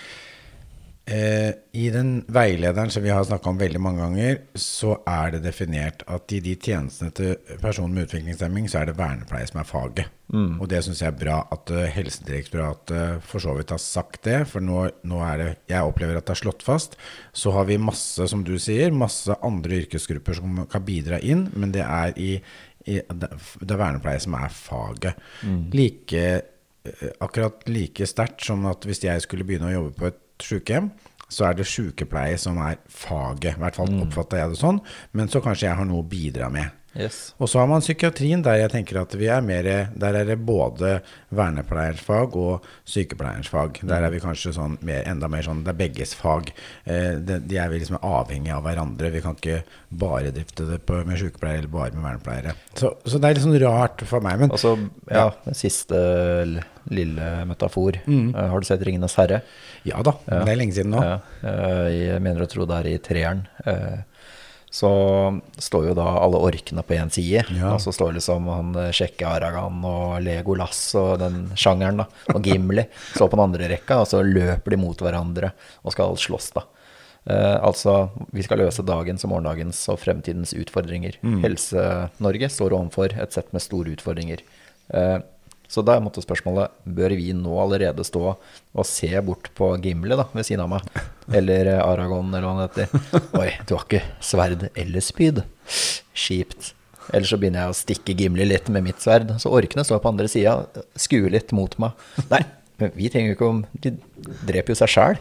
Eh, 1.07 1.53
I 1.73 1.91
den 1.95 2.25
veilederen 2.35 2.91
som 2.91 3.03
vi 3.05 3.13
har 3.15 3.23
snakka 3.25 3.53
om 3.53 3.59
veldig 3.61 3.79
mange 3.79 4.03
ganger, 4.03 4.41
så 4.59 4.97
er 5.07 5.37
det 5.37 5.45
definert 5.45 6.01
at 6.11 6.33
i 6.35 6.41
de 6.43 6.57
tjenestene 6.59 7.15
til 7.15 7.37
personer 7.63 7.95
med 7.95 8.09
utviklingshemming, 8.09 8.67
så 8.67 8.81
er 8.81 8.91
det 8.91 8.97
vernepleie 8.99 9.47
som 9.47 9.61
er 9.63 9.69
faget. 9.69 10.11
Mm. 10.35 10.57
Og 10.59 10.67
det 10.73 10.81
syns 10.83 11.05
jeg 11.05 11.13
er 11.13 11.21
bra 11.21 11.37
at 11.55 11.71
uh, 11.71 11.85
Helsedirektoratet 11.95 13.23
for 13.23 13.45
så 13.45 13.55
vidt 13.55 13.71
har 13.71 13.83
sagt 13.85 14.25
det. 14.27 14.41
For 14.51 14.65
nå, 14.65 14.81
nå, 15.07 15.23
er 15.23 15.39
det 15.39 15.49
Jeg 15.71 15.87
opplever 15.87 16.19
at 16.19 16.27
det 16.27 16.35
er 16.35 16.43
slått 16.43 16.67
fast. 16.67 16.99
Så 17.31 17.55
har 17.55 17.71
vi 17.71 17.79
masse, 17.79 18.27
som 18.27 18.43
du 18.43 18.57
sier, 18.59 18.91
masse 18.91 19.39
andre 19.47 19.85
yrkesgrupper 19.85 20.41
som 20.41 20.65
kan 20.67 20.87
bidra 20.91 21.23
inn, 21.23 21.47
men 21.55 21.71
det 21.77 21.87
er 21.87 22.19
i, 22.19 22.33
i 22.91 22.99
det, 22.99 23.31
er 23.31 23.79
vernepleie 23.79 24.27
som 24.27 24.35
er 24.43 24.51
faget. 24.51 25.25
Mm. 25.47 25.65
Like, 25.71 26.29
uh, 26.91 27.09
akkurat 27.23 27.63
like 27.71 28.11
sterkt 28.11 28.51
som 28.51 28.67
at 28.67 28.91
hvis 28.91 29.07
jeg 29.07 29.23
skulle 29.23 29.47
begynne 29.47 29.71
å 29.71 29.77
jobbe 29.79 30.01
på 30.03 30.11
et 30.11 30.23
sykehjem, 30.43 30.91
så 31.29 31.45
er 31.49 31.53
det 31.59 31.67
sykepleie 31.67 32.39
som 32.39 32.59
er 32.59 32.77
faget. 32.89 33.57
I 33.57 33.59
hvert 33.61 33.75
fall 33.75 33.91
Mm. 33.91 34.03
oppfatter 34.07 34.39
jeg 34.39 34.51
det 34.51 34.59
sånn. 34.59 34.81
Men 35.13 35.29
så 35.29 35.41
kanskje 35.43 35.69
jeg 35.69 35.77
har 35.77 35.85
noe 35.85 36.03
å 36.03 36.09
bidra 36.09 36.51
med. 36.51 36.71
Yes. 36.97 37.35
Og 37.39 37.49
så 37.53 37.61
har 37.61 37.67
man 37.69 37.83
psykiatrien, 37.85 38.41
der 38.45 38.57
jeg 38.63 38.71
tenker 38.73 39.03
at 39.03 39.13
vi 39.19 39.27
er 39.29 39.43
mer 39.45 39.67
Der 39.93 40.17
er 40.17 40.25
det 40.25 40.39
både 40.47 41.01
vernepleierens 41.37 42.01
fag 42.01 42.37
og 42.41 42.65
sykepleierens 42.89 43.51
fag. 43.53 43.81
Der 43.85 44.07
er 44.07 44.13
vi 44.15 44.21
kanskje 44.23 44.55
sånn 44.57 44.79
mer, 44.87 45.03
enda 45.11 45.29
mer 45.29 45.45
sånn 45.45 45.61
Det 45.67 45.75
er 45.75 45.81
begges 45.81 46.15
fag. 46.17 46.53
Eh, 46.85 47.19
det, 47.21 47.43
de 47.51 47.59
er 47.61 47.69
vi 47.73 47.83
liksom 47.83 47.99
avhengige 48.01 48.57
av 48.57 48.65
hverandre. 48.65 49.13
Vi 49.13 49.21
kan 49.25 49.37
ikke 49.37 49.61
bare 49.91 50.33
drifte 50.35 50.67
det 50.71 50.81
på, 50.89 51.03
med 51.07 51.21
sykepleiere 51.21 51.65
eller 51.65 51.75
bare 51.75 51.93
med 51.97 52.07
vernepleiere. 52.09 52.57
Så, 52.75 52.95
så 53.05 53.21
det 53.21 53.29
er 53.29 53.37
litt 53.39 53.45
sånn 53.47 53.61
rart 53.67 54.07
for 54.09 54.25
meg. 54.25 54.41
Men 54.41 54.57
altså, 54.57 54.75
ja, 55.13 55.29
den 55.45 55.59
siste 55.59 56.01
lille 56.89 57.31
metafor. 57.51 58.01
Mm. 58.07 58.31
Eh, 58.35 58.49
har 58.53 58.61
du 58.61 58.67
sett 58.69 58.81
'Ringenes 58.87 59.17
herre'? 59.19 59.43
ja 59.85 60.03
da, 60.03 60.17
Ja. 60.27 60.45
det 60.45 60.53
er 60.53 60.57
lenge 60.57 60.75
siden 60.75 60.91
nå. 60.95 61.03
Ja, 61.03 61.19
eh, 61.43 61.89
jeg 62.15 62.23
mener 62.23 62.43
å 62.43 62.51
tro 62.51 62.65
det 62.67 62.77
er 62.81 62.89
i 62.95 62.99
treeren. 62.99 63.47
Så 64.71 64.89
står 65.63 65.87
jo 65.89 65.95
da 65.97 66.05
alle 66.21 66.41
orkene 66.43 66.83
på 66.85 66.97
én 66.99 67.09
side, 67.15 67.45
Ja. 67.55 67.71
og 67.75 67.81
så 67.81 67.93
står 67.95 68.17
liksom 68.19 68.49
han 68.51 68.73
eh, 68.77 68.91
Sjekke 68.93 69.25
Aragan 69.29 69.79
og 69.87 70.19
Legolas 70.25 70.81
og 70.99 71.19
den 71.23 71.53
sjangeren, 71.57 72.03
da, 72.03 72.07
og 72.35 72.43
Gimli 72.45 72.85
står 73.15 73.31
på 73.31 73.39
den 73.39 73.45
andre 73.47 73.69
rekka, 73.73 74.01
og 74.03 74.09
så 74.11 74.21
løper 74.27 74.75
de 74.75 74.81
mot 74.83 74.99
hverandre 75.01 75.53
og 75.85 75.95
skal 75.95 76.17
slåss, 76.21 76.51
da. 76.59 76.65
Eh, 77.31 77.57
altså, 77.65 78.11
vi 78.35 78.43
skal 78.47 78.61
løse 78.63 78.85
dagens 78.87 79.25
og 79.27 79.33
morgendagens 79.33 79.81
og 79.95 79.99
fremtidens 80.03 80.53
utfordringer. 80.59 81.17
Helse-Norge 81.43 82.51
står 82.53 82.77
overfor 82.77 83.17
et 83.19 83.33
sett 83.35 83.49
med 83.57 83.65
store 83.65 83.95
utfordringer. 83.97 84.43
Eh, 84.95 85.19
så 85.67 85.83
da 85.83 85.97
måtte 85.99 86.23
spørsmålet 86.23 86.71
bør 86.87 87.17
vi 87.19 87.33
nå 87.35 87.57
allerede 87.59 88.05
stå 88.07 88.21
og 88.37 88.85
se 88.87 89.09
bort 89.27 89.49
på 89.59 89.73
Gimli 89.83 90.15
da, 90.15 90.29
ved 90.37 90.47
siden 90.47 90.63
av 90.63 90.71
meg, 90.77 90.87
eller 91.35 91.67
eh, 91.67 91.83
Aragon, 91.83 92.33
eller 92.35 92.47
hva 92.47 92.55
han 92.55 92.65
heter. 92.67 93.07
Oi, 93.41 93.51
du 93.67 93.77
har 93.77 93.87
ikke 93.87 94.03
sverd 94.25 94.69
eller 94.75 95.05
spyd. 95.05 95.43
Kjipt. 96.17 96.73
Eller 97.15 97.29
så 97.29 97.39
begynner 97.39 97.67
jeg 97.67 97.75
å 97.75 97.79
stikke 97.79 98.17
Gimli 98.19 98.47
litt 98.49 98.71
med 98.73 98.87
mitt 98.87 99.03
sverd. 99.03 99.37
Så 99.43 99.53
orkene 99.55 99.85
står 99.87 100.03
på 100.03 100.13
andre 100.13 100.29
sida, 100.31 100.59
skuer 100.99 101.31
litt 101.35 101.55
mot 101.57 101.77
meg. 101.83 102.07
Nei, 102.31 102.43
men 102.81 102.95
vi 102.97 103.11
trenger 103.13 103.33
jo 103.33 103.37
ikke 103.37 103.51
om 103.51 103.61
De 103.83 103.93
dreper 104.49 104.75
jo 104.75 104.79
seg 104.83 104.93
sjæl. 104.93 105.21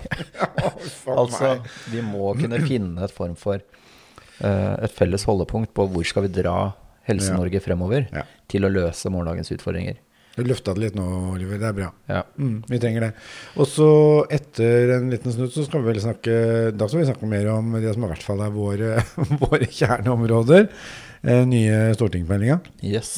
altså, 1.20 1.56
vi 1.94 2.02
må 2.06 2.34
kunne 2.40 2.62
finne 2.66 3.06
et 3.06 3.14
form 3.16 3.38
for 3.40 3.62
uh, 3.62 4.74
et 4.82 4.96
felles 4.96 5.28
holdepunkt 5.30 5.76
på 5.78 5.88
hvor 5.92 6.08
skal 6.08 6.28
vi 6.28 6.34
dra 6.42 6.58
Helse-Norge 7.06 7.62
fremover 7.62 8.08
til 8.50 8.66
å 8.66 8.72
løse 8.72 9.12
morgendagens 9.14 9.54
utfordringer. 9.54 10.00
Du 10.36 10.44
løfta 10.44 10.74
det 10.76 10.84
litt 10.84 10.98
nå, 10.98 11.06
Oliver. 11.32 11.60
Det 11.62 11.68
er 11.70 11.76
bra. 11.78 11.90
Ja. 12.12 12.22
Mm, 12.36 12.58
vi 12.68 12.80
trenger 12.84 13.08
det. 13.08 13.12
Og 13.56 13.70
så 13.72 13.90
etter 14.36 14.98
en 14.98 15.10
liten 15.14 15.32
snutt 15.32 15.56
så 15.56 15.64
skal 15.64 15.84
vi 15.84 15.94
vel 15.94 16.02
snakke 16.04 16.36
Da 16.76 16.90
skal 16.92 17.02
vi 17.02 17.08
snakke 17.08 17.30
mer 17.32 17.48
om 17.54 17.78
det 17.80 17.94
som 17.96 18.04
i 18.04 18.12
hvert 18.12 18.26
fall 18.26 18.44
er 18.44 18.52
våre, 18.56 18.98
våre 19.46 19.70
kjerneområder. 19.72 20.68
Eh, 21.24 21.44
nye 21.48 21.94
stortingsmeldinga. 21.96 22.60
Yes. 22.84 23.16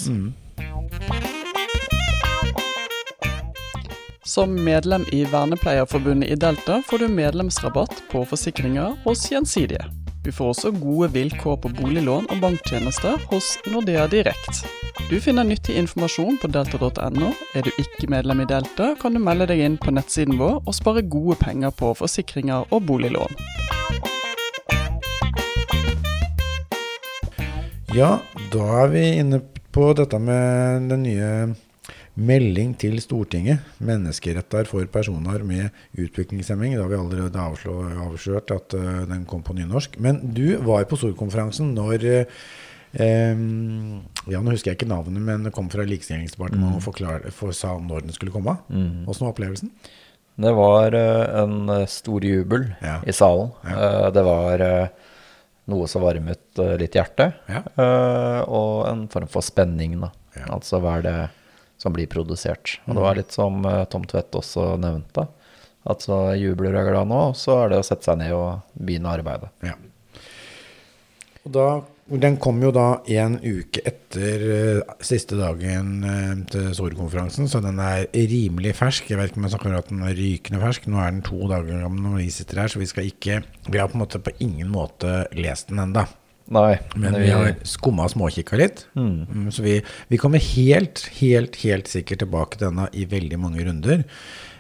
Som 4.28 4.58
medlem 4.64 5.06
i 5.16 5.24
Vernepleierforbundet 5.32 6.30
i 6.30 6.36
Delta 6.36 6.82
får 6.86 7.06
du 7.06 7.08
medlemsrabatt 7.18 8.04
på 8.12 8.26
forsikringer 8.30 8.94
hos 9.08 9.26
Gjensidige. 9.32 9.88
Du 10.28 10.32
får 10.36 10.50
også 10.52 10.74
gode 10.76 11.08
vilkår 11.14 11.56
på 11.64 11.70
boliglån 11.72 12.26
og 12.28 12.40
banktjenester 12.44 13.22
hos 13.30 13.54
Nordea 13.72 14.10
Direkt. 14.12 14.58
Du 15.08 15.22
finner 15.24 15.48
nyttig 15.48 15.78
informasjon 15.80 16.36
på 16.42 16.50
delta.no. 16.52 17.30
Er 17.56 17.64
du 17.64 17.70
ikke 17.80 18.10
medlem 18.12 18.42
i 18.44 18.48
Delta, 18.50 18.90
kan 19.00 19.16
du 19.16 19.22
melde 19.24 19.48
deg 19.48 19.64
inn 19.64 19.78
på 19.80 19.94
nettsiden 19.96 20.36
vår 20.36 20.58
og 20.66 20.76
spare 20.76 21.06
gode 21.08 21.38
penger 21.40 21.72
på 21.80 21.94
forsikringer 21.96 22.68
og 22.76 22.84
boliglån. 22.90 23.40
Ja, 27.96 28.18
da 28.52 28.68
er 28.84 28.92
vi 28.92 29.06
inne 29.22 29.40
på 29.72 29.94
dette 29.96 30.20
med 30.20 30.92
den 30.92 31.08
nye 31.08 31.32
melding 32.18 32.72
til 32.82 32.98
Stortinget. 33.04 33.62
Menneskeretter 33.84 34.66
for 34.70 34.86
personer 34.90 35.44
med 35.46 35.70
utviklingshemming. 35.98 36.74
Da 36.78 36.86
har 36.86 36.90
vi 36.90 36.98
allerede 36.98 37.44
avslørt 38.08 38.54
at 38.56 38.74
eh, 38.78 39.04
den 39.12 39.26
kom 39.30 39.44
på 39.46 39.54
nynorsk. 39.58 40.00
Men 40.02 40.20
du 40.34 40.58
var 40.66 40.88
på 40.90 40.98
storkonferansen 40.98 41.76
når 41.78 42.08
eh, 42.08 42.26
ja, 42.98 44.42
Nå 44.42 44.54
husker 44.54 44.72
jeg 44.72 44.80
ikke 44.80 44.90
navnet, 44.90 45.22
men 45.22 45.46
det 45.46 45.54
kom 45.56 45.70
fra 45.70 45.86
Likestillingsdepartementet 45.86 46.80
og 46.80 46.86
forklare, 46.88 47.32
for, 47.36 47.54
sa 47.54 47.76
når 47.78 48.08
den 48.08 48.16
skulle 48.16 48.34
komme. 48.34 48.58
Åssen 49.06 49.28
var 49.28 49.34
opplevelsen? 49.36 49.72
Det 50.38 50.54
var 50.58 50.94
eh, 50.98 51.42
en 51.44 51.70
eh, 51.74 51.86
stor 51.90 52.26
jubel 52.26 52.68
Ja. 52.82 53.00
i 53.06 53.14
salen. 53.16 53.52
Ja. 53.66 54.10
Det 54.14 54.24
var 54.26 54.64
noe 55.68 55.88
som 55.92 56.02
varmet 56.06 56.62
litt 56.80 56.94
hjertet, 56.96 57.34
Ja. 57.52 57.60
og 58.48 58.86
en 58.88 59.02
form 59.12 59.28
for 59.28 59.44
spenning. 59.44 59.98
Da. 60.00 60.14
Altså 60.48 60.80
hva 60.80 60.94
er 61.00 61.04
det 61.04 61.16
som 61.88 61.96
bli 61.96 62.06
produsert? 62.12 62.78
Og 62.86 62.98
det 62.98 63.04
var 63.08 63.20
litt 63.20 63.36
som 63.36 63.66
eh, 63.66 63.84
Tom 63.92 64.06
Tvedt 64.08 64.38
også 64.38 64.76
nevnte. 64.82 65.28
At 65.88 66.04
så 66.04 66.34
jubler 66.36 66.76
du 66.76 66.82
er 66.82 66.90
glad 66.90 67.08
nå, 67.10 67.22
så 67.40 67.62
er 67.64 67.72
det 67.72 67.82
å 67.82 67.86
sette 67.88 68.10
seg 68.10 68.20
ned 68.20 68.34
og 68.36 68.74
begynne 68.76 69.14
arbeidet. 69.14 69.54
Ja. 69.64 69.78
Og 71.48 71.54
da, 71.56 71.68
den 72.12 72.36
kom 72.44 72.60
jo 72.60 72.74
da 72.76 73.00
en 73.22 73.38
uke 73.40 73.80
etter 73.88 74.44
eh, 74.52 74.98
siste 75.06 75.40
dagen 75.40 76.04
eh, 76.04 76.34
til 76.52 76.70
storkonferansen, 76.76 77.48
så 77.48 77.64
den 77.64 77.80
er 77.80 78.04
rimelig 78.12 78.76
fersk. 78.82 79.08
Jeg 79.08 79.22
vet 79.22 79.32
ikke 79.32 79.40
om 79.40 79.48
jeg 79.48 79.56
snakker 79.56 79.72
om 79.72 79.80
at 79.80 79.92
den 79.94 80.04
er 80.04 80.20
rykende 80.20 80.62
fersk. 80.66 80.92
Nå 80.92 81.00
er 81.00 81.16
den 81.16 81.24
to 81.28 81.40
dager 81.48 81.86
gammel 81.86 82.04
når 82.04 82.20
vi 82.20 82.30
sitter 82.36 82.66
her, 82.66 82.74
så 82.74 82.84
vi 82.84 82.92
skal 82.92 83.08
ikke 83.08 83.42
Vi 83.68 83.80
har 83.80 83.88
på 83.92 83.96
en 83.96 84.04
måte 84.04 84.24
på 84.24 84.36
ingen 84.44 84.72
måte 84.72 85.22
lest 85.40 85.72
den 85.72 85.84
enda. 85.88 86.08
Nei, 86.48 86.78
Men 86.96 87.18
vi 87.20 87.32
har 87.34 87.56
skumma 87.68 88.06
og 88.08 88.14
småkikka 88.14 88.60
litt. 88.60 88.86
Mm, 88.96 89.50
Så 89.52 89.66
vi, 89.66 89.82
vi 90.08 90.20
kommer 90.22 90.40
helt, 90.40 91.04
helt, 91.20 91.58
helt 91.64 91.92
sikkert 91.92 92.24
tilbake 92.24 92.58
til 92.58 92.70
denne 92.70 92.88
i 92.96 93.04
veldig 93.10 93.40
mange 93.42 93.66
runder. 93.68 94.06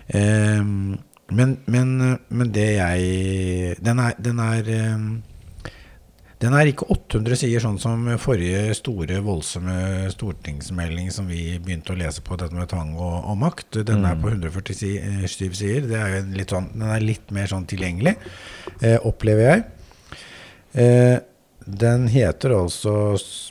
Ehm, 0.08 0.98
men, 1.32 1.58
men, 1.68 2.20
men 2.30 2.52
det 2.56 2.70
jeg 2.78 3.76
Den 3.84 4.00
er, 4.00 4.14
den 4.24 4.40
er 4.40 4.70
ehm, 4.72 5.08
den 6.38 6.54
er 6.54 6.70
ikke 6.70 6.86
800 6.94 7.40
sider, 7.40 7.62
sånn 7.64 7.80
som 7.82 8.04
forrige 8.22 8.76
store, 8.78 9.18
voldsomme 9.26 10.06
stortingsmelding 10.14 11.08
som 11.14 11.26
vi 11.26 11.56
begynte 11.58 11.96
å 11.96 11.98
lese 11.98 12.22
på, 12.22 12.38
dette 12.38 12.54
med 12.54 12.70
tvang 12.70 12.92
og, 12.94 13.16
og 13.32 13.40
makt. 13.42 13.80
Den 13.88 14.06
er 14.06 14.20
på 14.22 14.30
147 14.36 15.58
sider. 15.58 15.88
Det 15.90 15.98
er 15.98 16.20
en 16.20 16.36
litt 16.38 16.54
sånn, 16.54 16.70
den 16.76 16.92
er 16.94 17.02
litt 17.02 17.34
mer 17.34 17.50
sånn 17.50 17.66
tilgjengelig, 17.70 18.14
eh, 18.84 19.00
opplever 19.10 19.50
jeg. 19.50 19.66
Eh, 20.78 21.18
den 21.68 22.06
heter 22.08 22.54
altså 22.56 22.92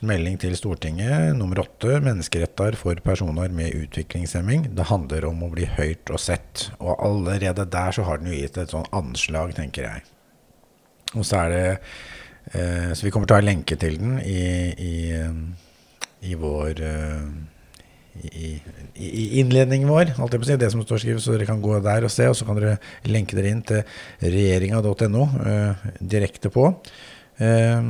Melding 0.07 0.39
til 0.41 0.55
Stortinget 0.57 1.37
nummer 1.37 1.61
åtte, 1.61 1.99
'Menneskeretter 2.01 2.77
for 2.81 2.95
personer 3.05 3.49
med 3.53 3.75
utviklingshemming'. 3.77 4.75
Det 4.75 4.89
handler 4.89 5.27
om 5.29 5.43
å 5.43 5.51
bli 5.53 5.67
hørt 5.67 6.11
og 6.11 6.21
sett. 6.21 6.71
Og 6.81 6.97
allerede 6.97 7.69
der 7.69 7.93
så 7.93 8.03
har 8.03 8.19
den 8.19 8.33
jo 8.33 8.39
gitt 8.41 8.57
et 8.57 8.73
sånn 8.73 8.89
anslag, 8.93 9.53
tenker 9.55 9.83
jeg. 9.83 10.03
Og 11.15 11.25
så 11.25 11.45
er 11.45 11.49
det 11.51 11.79
eh, 12.55 12.95
Så 12.95 13.05
vi 13.05 13.11
kommer 13.11 13.27
til 13.27 13.37
å 13.37 13.41
ha 13.41 13.45
lenke 13.45 13.77
til 13.77 13.99
den 13.99 14.19
i, 14.21 14.73
i, 14.73 15.13
eh, 15.13 16.31
i 16.31 16.35
vår 16.35 16.81
eh, 16.81 17.29
i, 18.33 18.63
i, 18.95 19.41
innledningen 19.41 19.89
vår, 19.89 20.15
si, 20.43 20.57
det 20.57 20.71
som 20.73 20.81
står 20.81 20.99
skrevet, 21.03 21.23
så 21.23 21.35
dere 21.35 21.45
kan 21.45 21.61
gå 21.61 21.79
der 21.85 22.07
og 22.07 22.11
se. 22.11 22.29
Og 22.31 22.37
så 22.37 22.47
kan 22.47 22.57
dere 22.57 22.79
lenke 23.05 23.37
dere 23.37 23.53
inn 23.53 23.61
til 23.67 23.85
regjeringa.no 24.23 25.29
eh, 25.45 25.87
direkte 26.01 26.49
på. 26.49 26.71
Eh, 27.43 27.83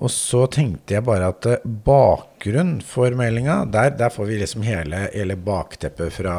og 0.00 0.08
så 0.08 0.46
tenkte 0.48 0.96
jeg 0.96 1.04
bare 1.04 1.28
at 1.28 1.46
eh, 1.48 1.64
bakgrunn 1.84 2.78
for 2.84 3.12
meldinga, 3.16 3.62
der, 3.68 3.92
der 3.98 4.12
får 4.12 4.30
vi 4.30 4.38
liksom 4.40 4.64
hele, 4.64 5.02
hele 5.12 5.36
bakteppet 5.36 6.14
fra, 6.14 6.36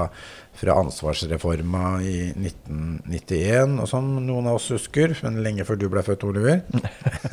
fra 0.57 0.77
ansvarsreforma 0.81 1.99
i 2.01 2.15
1991, 2.31 3.75
og 3.83 3.89
som 3.91 4.07
noen 4.25 4.49
av 4.49 4.57
oss 4.57 4.71
husker, 4.73 5.13
men 5.21 5.37
lenge 5.45 5.67
før 5.67 5.77
du 5.77 5.85
ble 5.93 6.01
født, 6.07 6.25
Oliver. 6.25 6.63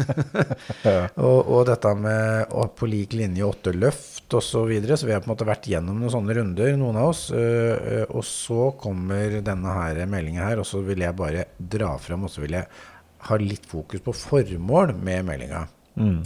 og, 1.25 1.39
og 1.41 1.65
dette 1.71 1.95
med 1.97 2.53
å 2.53 2.69
på 2.77 2.91
lik 2.93 3.17
linje 3.17 3.49
åtte 3.49 3.73
løft 3.73 4.29
osv. 4.29 4.53
Så, 4.59 4.67
videre, 4.69 5.01
så 5.01 5.09
vi 5.09 5.17
har 5.17 5.25
på 5.25 5.31
en 5.31 5.33
måte 5.33 5.49
vært 5.49 5.71
gjennom 5.71 5.97
noen 5.97 6.13
sånne 6.13 6.37
runder, 6.37 6.75
noen 6.77 7.01
av 7.01 7.15
oss. 7.15 7.25
øh, 7.33 7.73
øh, 7.73 8.05
og 8.11 8.25
så 8.29 8.69
kommer 8.77 9.41
denne 9.41 9.81
her 9.81 10.05
meldingen 10.05 10.45
her, 10.45 10.61
og 10.61 10.69
så 10.69 10.85
vil 10.85 11.09
jeg 11.09 11.17
bare 11.17 11.49
dra 11.57 11.95
fram, 12.03 12.29
og 12.29 12.33
så 12.37 12.45
vil 12.45 12.59
jeg 12.59 12.69
ha 13.27 13.39
litt 13.41 13.67
fokus 13.67 14.03
på 14.05 14.15
formål 14.15 14.95
med 14.95 15.27
meldinga. 15.27 15.65
Mm. 15.99 16.21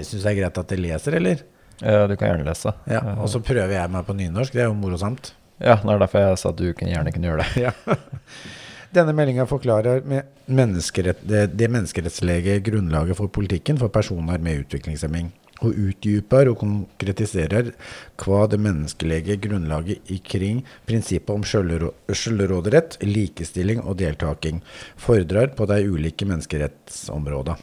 Syns 0.00 0.24
det 0.24 0.30
er 0.32 0.38
greit 0.40 0.58
at 0.62 0.72
jeg 0.74 0.82
leser, 0.82 1.16
eller? 1.20 1.44
Ja, 1.80 2.06
du 2.08 2.16
kan 2.16 2.32
gjerne 2.32 2.48
lese. 2.48 2.72
Ja, 2.90 3.00
Og 3.16 3.28
så 3.32 3.40
prøver 3.44 3.72
jeg 3.72 3.92
meg 3.92 4.06
på 4.08 4.16
nynorsk. 4.16 4.56
Det 4.56 4.64
er 4.64 4.68
jo 4.68 4.76
morosamt. 4.76 5.32
Ja, 5.60 5.76
det 5.80 5.92
er 5.92 6.00
derfor 6.02 6.24
jeg 6.24 6.40
sa 6.40 6.50
at 6.52 6.58
du 6.58 6.66
gjerne 6.72 7.12
kunne 7.14 7.30
gjøre 7.30 7.44
det. 7.44 7.62
Ja. 7.68 7.74
Denne 8.90 9.12
meldinga 9.14 9.44
forklarer 9.46 10.00
med 10.02 10.26
menneskerett, 10.50 11.20
det, 11.22 11.44
det 11.54 11.68
menneskerettslige 11.70 12.56
grunnlaget 12.66 13.14
for 13.14 13.30
politikken 13.30 13.78
for 13.78 13.92
personer 13.94 14.40
med 14.42 14.64
utviklingshemming. 14.64 15.28
Og 15.60 15.76
utdyper 15.76 16.50
og 16.50 16.60
konkretiserer 16.62 17.72
hva 18.20 18.44
det 18.50 18.60
menneskelige 18.62 19.38
grunnlaget 19.46 20.12
ikring 20.12 20.62
prinsippet 20.88 21.34
om 21.34 21.44
sjølråderett, 21.46 23.00
likestilling 23.04 23.82
og 23.84 23.98
deltaking 24.02 24.62
fordrer 25.00 25.52
på 25.56 25.68
de 25.70 25.82
ulike 25.88 26.28
menneskerettsområdene. 26.28 27.60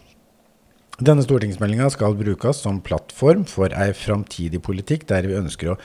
Denne 0.98 1.22
stortingsmeldinga 1.22 1.92
skal 1.94 2.16
brukes 2.18 2.58
som 2.64 2.80
plattform 2.82 3.44
for 3.46 3.70
ei 3.70 3.92
framtidig 3.94 4.64
politikk 4.66 5.04
der 5.12 5.28
vi, 5.30 5.36
å, 5.70 5.76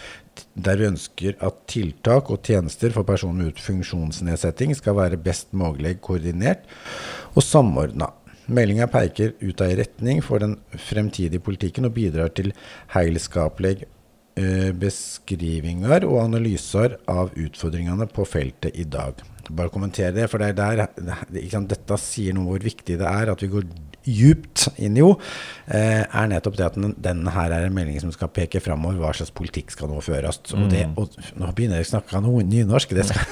der 0.56 0.80
vi, 0.80 0.86
ønsker 0.88 1.36
at 1.44 1.58
tiltak 1.68 2.30
og 2.32 2.40
tjenester 2.48 2.94
for 2.94 3.04
personer 3.04 3.50
med 3.50 3.60
funksjonsnedsetting 3.60 4.72
skal 4.78 4.96
være 4.96 5.20
best 5.20 5.52
mulig 5.52 5.98
koordinert 6.00 6.64
og 7.36 7.44
samordna. 7.44 8.08
Meldinga 8.50 8.88
peker 8.90 9.36
ut 9.42 9.62
ei 9.62 9.74
retning 9.78 10.22
for 10.24 10.42
den 10.42 10.56
fremtidige 10.74 11.42
politikken 11.44 11.86
og 11.86 11.94
bidrar 11.94 12.32
til 12.34 12.50
helskapelige 12.94 13.86
eh, 14.36 14.72
beskrivinger 14.74 16.06
og 16.08 16.24
analyser 16.24 16.98
av 17.10 17.30
utfordringene 17.38 18.08
på 18.10 18.26
feltet 18.26 18.74
i 18.74 18.88
dag. 18.88 19.22
Bare 19.52 19.72
kommentere 19.72 20.14
det, 20.16 20.28
for 20.30 20.42
det 20.42 20.52
er 20.52 20.82
der, 20.82 21.64
dette 21.70 21.98
sier 22.00 22.34
noe 22.34 22.52
hvor 22.52 22.62
viktig 22.62 22.98
det 23.00 23.08
er 23.08 23.32
at 23.32 23.42
vi 23.42 23.50
går 23.52 23.66
djupt 24.02 24.66
inn 24.82 24.96
i 24.98 25.02
jo, 25.02 25.12
eh, 25.70 26.02
er 26.02 26.30
nettopp 26.30 26.56
det 26.58 26.66
at 26.66 26.78
den, 26.78 26.94
denne 26.98 27.30
her 27.34 27.54
er 27.54 27.68
en 27.68 27.74
melding 27.76 28.00
som 28.02 28.12
skal 28.14 28.32
peke 28.34 28.62
framover. 28.62 28.98
Hva 28.98 29.12
slags 29.14 29.34
politikk 29.34 29.70
skal 29.74 29.90
nå 29.92 30.02
føres? 30.02 30.40
Og, 30.50 30.66
det, 30.72 30.86
mm. 30.90 30.96
og 30.98 31.38
nå 31.38 31.50
begynner 31.54 31.78
jeg 31.78 31.90
å 31.90 31.92
snakke 31.94 32.22
noe 32.24 32.42
nynorsk. 32.46 32.96
Det 32.98 33.06
skal 33.10 33.22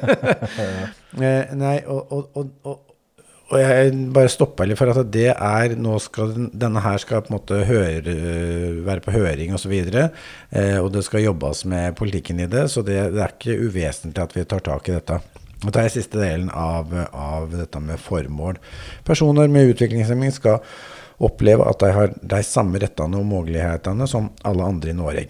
eh, 1.26 1.54
Nei, 1.58 1.76
og, 1.86 2.10
og, 2.10 2.40
og, 2.64 2.89
og 3.50 3.58
jeg 3.58 3.94
bare 4.14 4.30
stoppa 4.30 4.66
litt 4.66 4.78
for 4.78 4.92
at 4.92 5.08
det 5.10 5.32
er 5.32 5.74
nå 5.74 5.96
skal 6.02 6.36
Denne 6.54 6.82
her 6.84 7.00
skal 7.02 7.24
på 7.24 7.32
en 7.32 7.36
måte 7.36 7.58
høre, 7.66 8.14
være 8.86 9.02
på 9.02 9.14
høring 9.16 9.56
osv. 9.56 9.74
Og, 9.74 9.90
så 9.90 10.06
eh, 10.54 10.78
og 10.78 10.92
det 10.94 11.02
skal 11.06 11.24
jobbes 11.24 11.64
med 11.70 11.98
politikken 11.98 12.44
i 12.44 12.48
det, 12.50 12.68
så 12.70 12.84
det, 12.86 13.00
det 13.16 13.24
er 13.24 13.34
ikke 13.34 13.58
uvesentlig 13.66 14.22
at 14.22 14.36
vi 14.38 14.46
tar 14.46 14.62
tak 14.70 14.88
i 14.88 14.94
dette. 14.94 15.18
Og 15.60 15.74
det 15.74 15.82
er 15.82 15.92
siste 15.92 16.22
delen 16.22 16.48
av, 16.54 16.94
av, 17.10 17.50
dette 17.52 17.82
med 17.84 18.00
formål. 18.00 18.60
Personer 19.04 19.50
med 19.52 19.74
utviklingshemming 19.74 20.32
skal 20.32 20.62
oppleve 21.20 21.66
at 21.68 21.82
de 21.82 21.90
har 21.92 22.14
de 22.16 22.42
samme 22.46 22.80
rettene 22.80 23.18
og 23.18 23.28
mulighetene 23.28 24.06
som 24.08 24.30
alle 24.46 24.70
andre 24.72 24.94
i 24.94 24.96
Norge. 24.96 25.26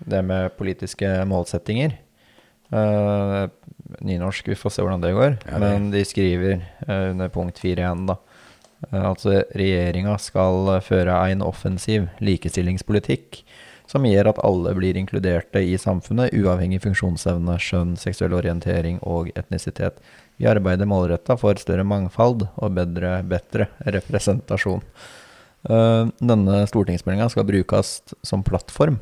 det 0.01 0.21
med 0.25 0.55
politiske 0.57 1.11
målsettinger. 1.29 1.93
nynorsk, 4.09 4.49
vi 4.49 4.57
får 4.57 4.73
se 4.73 4.81
hvordan 4.81 5.03
det 5.05 5.13
går. 5.13 5.37
Ja, 5.45 5.59
det. 5.59 5.61
Men 5.61 5.91
de 5.93 6.01
skriver 6.09 6.65
under 6.89 7.29
punkt 7.29 7.61
4.1 7.61 8.07
da 8.09 8.17
altså 8.91 9.41
regjeringa 9.57 10.17
skal 10.21 10.77
føre 10.85 11.15
en 11.31 11.41
offensiv 11.45 12.07
likestillingspolitikk 12.23 13.41
som 13.87 14.05
gjør 14.05 14.33
at 14.33 14.39
alle 14.43 14.73
blir 14.75 14.97
inkluderte 14.99 15.61
i 15.63 15.77
samfunnet, 15.79 16.33
uavhengig 16.35 16.81
funksjonsevne, 16.83 17.55
skjønn, 17.61 17.95
seksuell 17.99 18.35
orientering 18.35 18.99
og 19.07 19.31
etnisitet. 19.39 20.01
Vi 20.37 20.49
arbeider 20.49 20.89
målretta 20.89 21.37
for 21.39 21.57
større 21.61 21.85
mangfold 21.87 22.49
og 22.51 22.75
bedre, 22.75 23.21
bedre 23.25 23.69
representasjon. 23.87 24.83
Uh, 25.67 26.11
denne 26.19 26.65
stortingsmeldinga 26.69 27.29
skal 27.31 27.47
brukes 27.47 28.01
som 28.27 28.45
plattform 28.45 28.99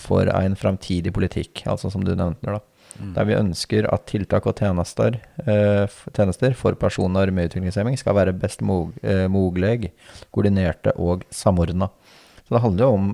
for 0.00 0.30
en 0.32 0.54
framtidig 0.56 1.10
politikk, 1.12 1.60
altså 1.68 1.90
som 1.92 2.00
du 2.06 2.14
nevnte. 2.16 2.54
da. 2.54 2.71
Mm. 2.98 3.12
Der 3.16 3.28
vi 3.28 3.36
ønsker 3.38 3.88
at 3.92 4.06
tiltak 4.10 4.46
og 4.50 4.58
tjenester, 4.58 5.18
eh, 5.46 5.98
tjenester 6.12 6.56
for 6.58 6.76
personer 6.78 7.32
med 7.32 7.50
utviklingshemming 7.50 7.98
skal 8.00 8.16
være 8.18 8.34
best 8.36 8.62
mulig, 8.62 9.92
koordinerte 10.34 10.94
og 11.00 11.24
samordna. 11.30 11.88
Så 12.42 12.56
det 12.56 12.62
handler 12.64 12.84
jo 12.84 12.96
om, 12.98 13.12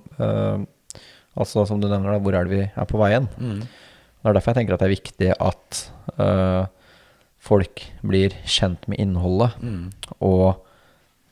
altså 1.38 1.66
som 1.68 1.80
du 1.80 1.86
nevner, 1.86 2.16
da, 2.16 2.18
hvor 2.18 2.34
er 2.34 2.48
det 2.48 2.54
vi 2.56 2.62
er 2.66 2.88
på 2.88 2.98
veien. 2.98 3.28
Mm. 3.38 3.60
Det 3.62 4.30
er 4.30 4.34
derfor 4.34 4.50
jeg 4.50 4.58
tenker 4.62 4.74
at 4.74 4.82
det 4.82 4.88
er 4.88 4.96
viktig 4.96 5.28
at 5.38 5.82
folk 7.38 7.84
blir 8.02 8.34
kjent 8.48 8.88
med 8.90 8.98
innholdet. 8.98 9.54
Mm. 9.62 9.92
Og 10.26 10.58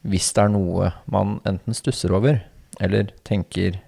hvis 0.07 0.31
det 0.37 0.45
er 0.45 0.53
noe 0.55 0.93
man 1.11 1.41
enten 1.49 1.75
stusser 1.75 2.15
over 2.15 2.39
eller 2.83 3.11
tenker 3.27 3.79
eh, 3.79 3.86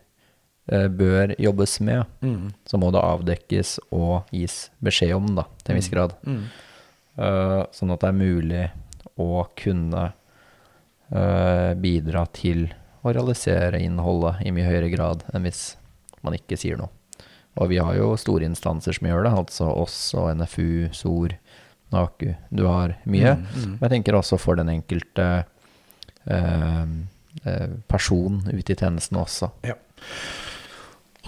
bør 0.69 1.33
jobbes 1.41 1.79
med, 1.81 2.05
mm. 2.21 2.51
så 2.69 2.81
må 2.81 2.91
det 2.93 3.01
avdekkes 3.01 3.79
og 3.97 4.29
gis 4.35 4.67
beskjed 4.85 5.15
om, 5.17 5.31
da, 5.39 5.47
til 5.63 5.73
en 5.73 5.79
viss 5.81 5.89
mm. 5.89 5.95
grad. 5.95 6.17
Mm. 6.29 6.43
Uh, 7.19 7.63
sånn 7.75 7.95
at 7.95 8.05
det 8.05 8.11
er 8.11 8.19
mulig 8.19 8.67
å 9.19 9.47
kunne 9.59 10.05
uh, 10.13 11.73
bidra 11.81 12.27
til 12.37 12.69
å 13.03 13.15
realisere 13.15 13.81
innholdet 13.83 14.45
i 14.47 14.53
mye 14.55 14.69
høyere 14.69 14.93
grad 14.93 15.25
enn 15.33 15.47
hvis 15.47 15.63
man 16.23 16.37
ikke 16.39 16.59
sier 16.61 16.79
noe. 16.79 16.93
Og 17.59 17.73
vi 17.73 17.81
har 17.83 17.97
jo 17.99 18.13
store 18.21 18.47
instanser 18.47 18.95
som 18.95 19.09
gjør 19.09 19.25
det, 19.27 19.35
altså 19.35 19.71
oss 19.73 19.99
og 20.19 20.31
NFU, 20.39 20.89
SOR, 20.95 21.35
Naku. 21.91 22.35
Du 22.55 22.67
har 22.69 22.95
mye. 23.09 23.35
Mm, 23.41 23.47
mm. 23.49 23.71
Men 23.79 23.87
jeg 23.87 23.95
tenker 23.97 24.19
også 24.19 24.39
for 24.39 24.61
den 24.61 24.71
enkelte 24.71 25.27
uh, 26.29 26.85
eh, 27.43 27.71
person 27.91 28.43
ute 28.53 28.75
i 28.75 28.77
tjenesten 28.77 29.19
også. 29.19 29.51
Ja. 29.67 29.75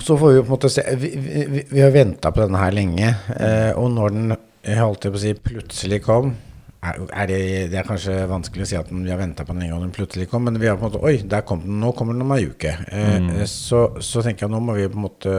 Så 0.00 0.16
får 0.18 0.32
vi 0.32 0.38
på 0.40 0.48
en 0.48 0.54
måte 0.54 0.70
se 0.72 0.84
Vi, 0.96 1.10
vi, 1.16 1.64
vi 1.68 1.82
har 1.82 1.90
venta 1.94 2.32
på 2.32 2.40
denne 2.44 2.60
her 2.62 2.72
lenge. 2.72 3.14
Eh, 3.36 3.72
og 3.76 3.90
når 3.94 4.14
den 4.16 4.38
jeg 4.60 4.80
holdt 4.80 5.06
på 5.08 5.16
å 5.16 5.20
si, 5.20 5.34
plutselig 5.36 6.02
kom 6.04 6.34
er 6.80 7.26
det, 7.28 7.38
det, 7.68 7.76
er 7.76 7.84
kanskje 7.84 8.14
vanskelig 8.30 8.64
å 8.64 8.68
si 8.70 8.76
at 8.78 8.88
vi 8.88 9.10
har 9.12 9.18
venta 9.20 9.44
på 9.44 9.52
den 9.52 9.66
en 9.66 9.74
gang 9.74 9.82
den 9.84 9.92
plutselig 9.92 10.30
kom, 10.30 10.46
men 10.48 10.56
vi 10.60 10.68
har 10.70 10.78
på 10.80 10.86
en 10.86 10.88
måte 10.88 11.02
Oi, 11.04 11.18
der 11.28 11.44
kom 11.44 11.60
den, 11.66 11.76
nå 11.82 11.90
kommer 11.96 12.16
den 12.16 12.24
om 12.24 12.32
ei 12.32 12.46
uke. 12.48 12.72
Eh, 12.88 13.18
mm. 13.20 13.42
så, 13.50 13.82
så, 14.00 14.22
tenker 14.24 14.46
jeg 14.46 14.54
nå 14.54 14.62
må 14.64 14.78
vi 14.78 14.88
på 14.88 14.96
en 14.96 15.04
måte 15.04 15.34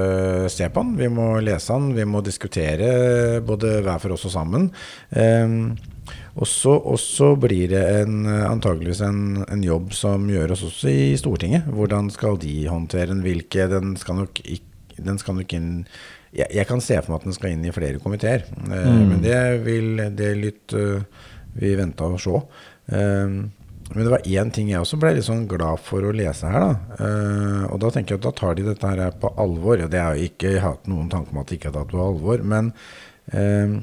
se 0.54 0.70
på 0.70 0.84
den. 0.86 0.94
Vi 1.02 1.10
må 1.10 1.32
lese 1.42 1.74
den, 1.74 1.96
vi 1.98 2.06
må 2.06 2.22
diskutere 2.26 3.42
både 3.46 3.80
hver 3.82 4.04
for 4.04 4.14
oss 4.14 4.28
og 4.30 4.36
sammen. 4.36 4.70
Eh, 5.10 5.58
og 6.32 6.48
så 7.02 7.28
blir 7.42 7.74
det 7.74 7.82
en, 8.04 8.24
antageligvis 8.30 9.02
en, 9.06 9.42
en, 9.44 9.66
jobb 9.66 9.92
som 9.98 10.30
gjøres 10.30 10.62
også 10.70 10.94
i 10.94 11.04
Stortinget. 11.20 11.66
Hvordan 11.74 12.14
skal 12.14 12.38
de 12.42 12.56
håndtere 12.70 13.10
den? 13.12 13.26
Hvilke 13.26 13.66
Den 13.72 13.96
skal 14.00 14.22
nok, 14.22 14.46
den 15.02 15.22
skal 15.22 15.42
nok 15.42 15.58
inn 15.58 15.72
jeg, 16.32 16.48
jeg, 16.48 16.68
kan 16.68 16.82
se 16.84 16.96
for 17.02 17.12
meg 17.12 17.20
at 17.20 17.28
den 17.28 17.36
skal 17.36 17.52
inn 17.52 17.66
i 17.68 17.74
flere 17.76 18.00
komiteer. 18.04 18.46
Eh, 18.48 18.88
mm. 18.88 19.04
Men 19.10 19.24
det 19.24 19.42
vil 19.66 20.04
det 20.16 20.32
litt 20.40 20.76
uh, 20.78 21.04
vi 21.58 21.74
venta 21.80 22.08
og 22.08 22.22
se. 22.22 22.42
Um, 22.92 23.42
men 23.92 24.06
det 24.06 24.12
var 24.14 24.28
én 24.28 24.52
ting 24.56 24.70
jeg 24.72 24.80
også 24.80 25.00
ble 25.02 25.14
litt 25.18 25.28
sånn 25.28 25.48
glad 25.52 25.82
for 25.84 26.06
å 26.08 26.14
lese 26.16 26.48
her. 26.48 26.64
Da. 26.64 27.00
Uh, 27.02 27.64
og 27.74 27.82
da 27.84 27.90
tenker 27.92 28.16
jeg 28.16 28.22
at 28.22 28.28
da 28.30 28.36
tar 28.40 28.56
de 28.56 28.68
dette 28.70 28.92
her 28.92 29.18
på 29.20 29.34
alvor. 29.42 29.84
Og 29.84 29.92
det 29.92 30.00
er 30.00 30.16
jeg 30.16 30.32
ikke 30.32 30.60
hatt 30.64 30.88
noen 30.92 31.10
tanke 31.12 31.34
om 31.34 31.42
at 31.42 31.52
de 31.52 31.58
ikke 31.60 31.72
har 31.74 31.82
tatt 31.82 31.92
på 31.92 32.06
alvor. 32.06 32.46
Men 32.48 32.72
uh, 33.36 33.82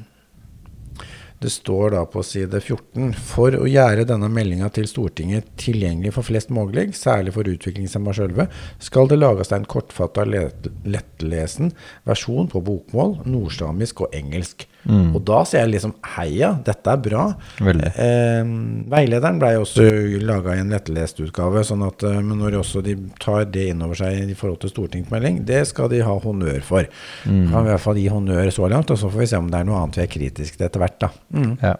Det 1.39 1.51
står 1.53 1.93
da 1.93 2.01
på 2.09 2.19
side 2.25 2.59
14 2.59 3.13
For 3.15 3.55
å 3.55 3.67
gjøre 3.69 4.03
denne 4.09 4.27
meldinga 4.33 4.67
til 4.75 4.89
Stortinget 4.91 5.53
tilgjengelig 5.61 6.11
for 6.17 6.27
flest 6.27 6.49
mulig, 6.51 6.89
særlig 6.97 7.31
for 7.37 7.47
utviklingshemma 7.47 8.11
sjølve, 8.17 8.49
skal 8.83 9.07
det 9.07 9.21
lages 9.21 9.53
en 9.55 9.69
kortfatta, 9.69 10.25
lett- 10.27 10.67
lettlesen 10.83 11.71
versjon 12.09 12.49
på 12.51 12.59
bokmål, 12.65 13.21
nordsamisk 13.29 14.03
og 14.03 14.17
engelsk. 14.19 14.65
Og 14.89 15.21
da 15.27 15.41
sier 15.47 15.65
jeg 15.65 15.73
liksom 15.75 15.93
heia, 16.15 16.51
dette 16.65 16.93
er 16.93 17.01
bra. 17.03 17.25
Eh, 17.61 18.53
veilederen 18.89 19.41
ble 19.41 19.51
også 19.61 19.85
laga 20.25 20.55
i 20.55 20.63
en 20.63 20.73
lettlest 20.73 21.21
utgave, 21.23 21.63
sånn 21.67 21.85
at 21.87 22.05
eh, 22.07 22.21
men 22.25 22.41
når 22.41 22.59
også 22.61 22.83
de 22.85 22.95
tar 23.21 23.45
det 23.53 23.69
inn 23.73 23.83
over 23.85 23.99
seg 23.99 24.31
i 24.33 24.37
forhold 24.37 24.61
til 24.63 24.73
stortingsmelding, 24.73 25.43
det 25.47 25.65
skal 25.69 25.91
de 25.93 26.01
ha 26.05 26.15
honnør 26.23 26.63
for. 26.65 26.89
Kan 27.25 27.51
vi 27.53 27.67
i 27.67 27.73
hvert 27.73 27.85
fall 27.85 28.01
gi 28.01 28.07
honnør 28.11 28.49
så 28.53 28.71
langt, 28.71 28.91
og 28.93 28.99
så 29.01 29.11
får 29.11 29.25
vi 29.25 29.29
se 29.33 29.43
om 29.43 29.51
det 29.51 29.61
er 29.61 29.69
noe 29.69 29.83
annet 29.83 30.01
vi 30.01 30.05
er 30.07 30.11
kritiske 30.17 30.59
til 30.59 30.67
etter 30.69 30.83
hvert. 30.83 30.99
da. 31.05 31.13
Mm. 31.35 31.53
Ja. 31.61 31.75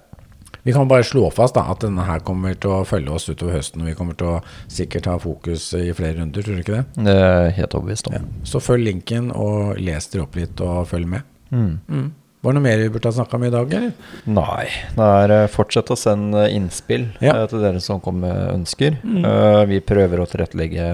Vi 0.64 0.74
kan 0.74 0.88
bare 0.88 1.04
slå 1.04 1.30
fast 1.32 1.56
da, 1.56 1.64
at 1.72 1.82
denne 1.82 2.04
her 2.06 2.20
kommer 2.26 2.54
til 2.54 2.74
å 2.76 2.84
følge 2.88 3.14
oss 3.16 3.30
utover 3.30 3.56
høsten, 3.56 3.82
og 3.84 3.90
vi 3.90 3.96
kommer 3.98 4.18
til 4.20 4.36
å 4.36 4.40
sikkert 4.70 5.08
ha 5.10 5.16
fokus 5.22 5.72
i 5.78 5.88
flere 5.96 6.20
runder, 6.20 6.44
tror 6.46 6.60
du 6.60 6.64
ikke 6.64 6.82
det? 6.82 7.06
Det 7.08 7.16
er 7.16 7.54
helt 7.58 7.78
overbevist 7.80 8.10
om. 8.12 8.18
Ja. 8.20 8.24
Så 8.52 8.62
følg 8.64 8.90
linken 8.90 9.32
og 9.32 9.80
les 9.80 10.12
dere 10.12 10.26
opp 10.28 10.36
litt 10.38 10.62
og 10.66 10.84
følg 10.92 11.08
med. 11.16 11.26
Mm. 11.50 11.72
Mm. 11.88 12.10
Var 12.42 12.54
det 12.54 12.56
noe 12.60 12.64
mer 12.64 12.78
vi 12.80 12.90
burde 12.94 13.10
ha 13.10 13.16
snakka 13.18 13.36
om 13.36 13.44
i 13.44 13.50
dag, 13.52 13.74
eller? 13.74 13.92
Nei. 14.32 14.68
Det 14.96 15.08
er 15.24 15.34
eh, 15.36 15.48
fortsett 15.52 15.90
å 15.92 15.98
sende 16.00 16.46
innspill 16.56 17.10
Ja. 17.20 17.34
Eh, 17.42 17.48
til 17.52 17.60
dere 17.66 17.82
som 17.84 18.00
kommer 18.00 18.30
med 18.32 18.54
ønsker. 18.62 18.96
Mm. 19.04 19.68
vi 19.68 19.80
prøver 19.84 20.22
å 20.24 20.28
tilrettelegge 20.30 20.88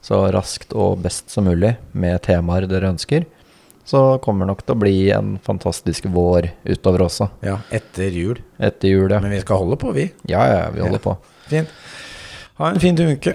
så 0.00 0.22
raskt 0.32 0.72
og 0.72 1.02
best 1.04 1.28
som 1.34 1.44
mulig 1.50 1.74
med 1.92 2.22
temaer 2.22 2.68
dere 2.70 2.92
ønsker. 2.94 3.26
Så 3.84 4.20
kommer 4.22 4.46
det 4.46 4.52
nok 4.52 4.62
til 4.62 4.76
å 4.76 4.78
bli 4.78 4.94
en 5.10 5.32
fantastisk 5.42 6.06
vår 6.14 6.52
utover 6.64 7.02
også. 7.08 7.26
Ja, 7.42 7.56
etter 7.74 8.14
jul. 8.14 8.38
Etter 8.62 8.92
jul, 8.94 9.10
ja. 9.10 9.18
Men 9.20 9.34
vi 9.34 9.40
skal 9.42 9.58
holde 9.64 9.76
på, 9.82 9.90
vi. 9.96 10.06
Ja, 10.30 10.46
ja, 10.46 10.62
vi 10.70 10.84
holder 10.84 11.00
Ja. 11.02 11.06
på. 11.10 11.16
Fint. 11.50 11.68
Ha 12.60 12.70
en 12.70 12.78
fin 12.78 12.94
uke. 12.94 13.34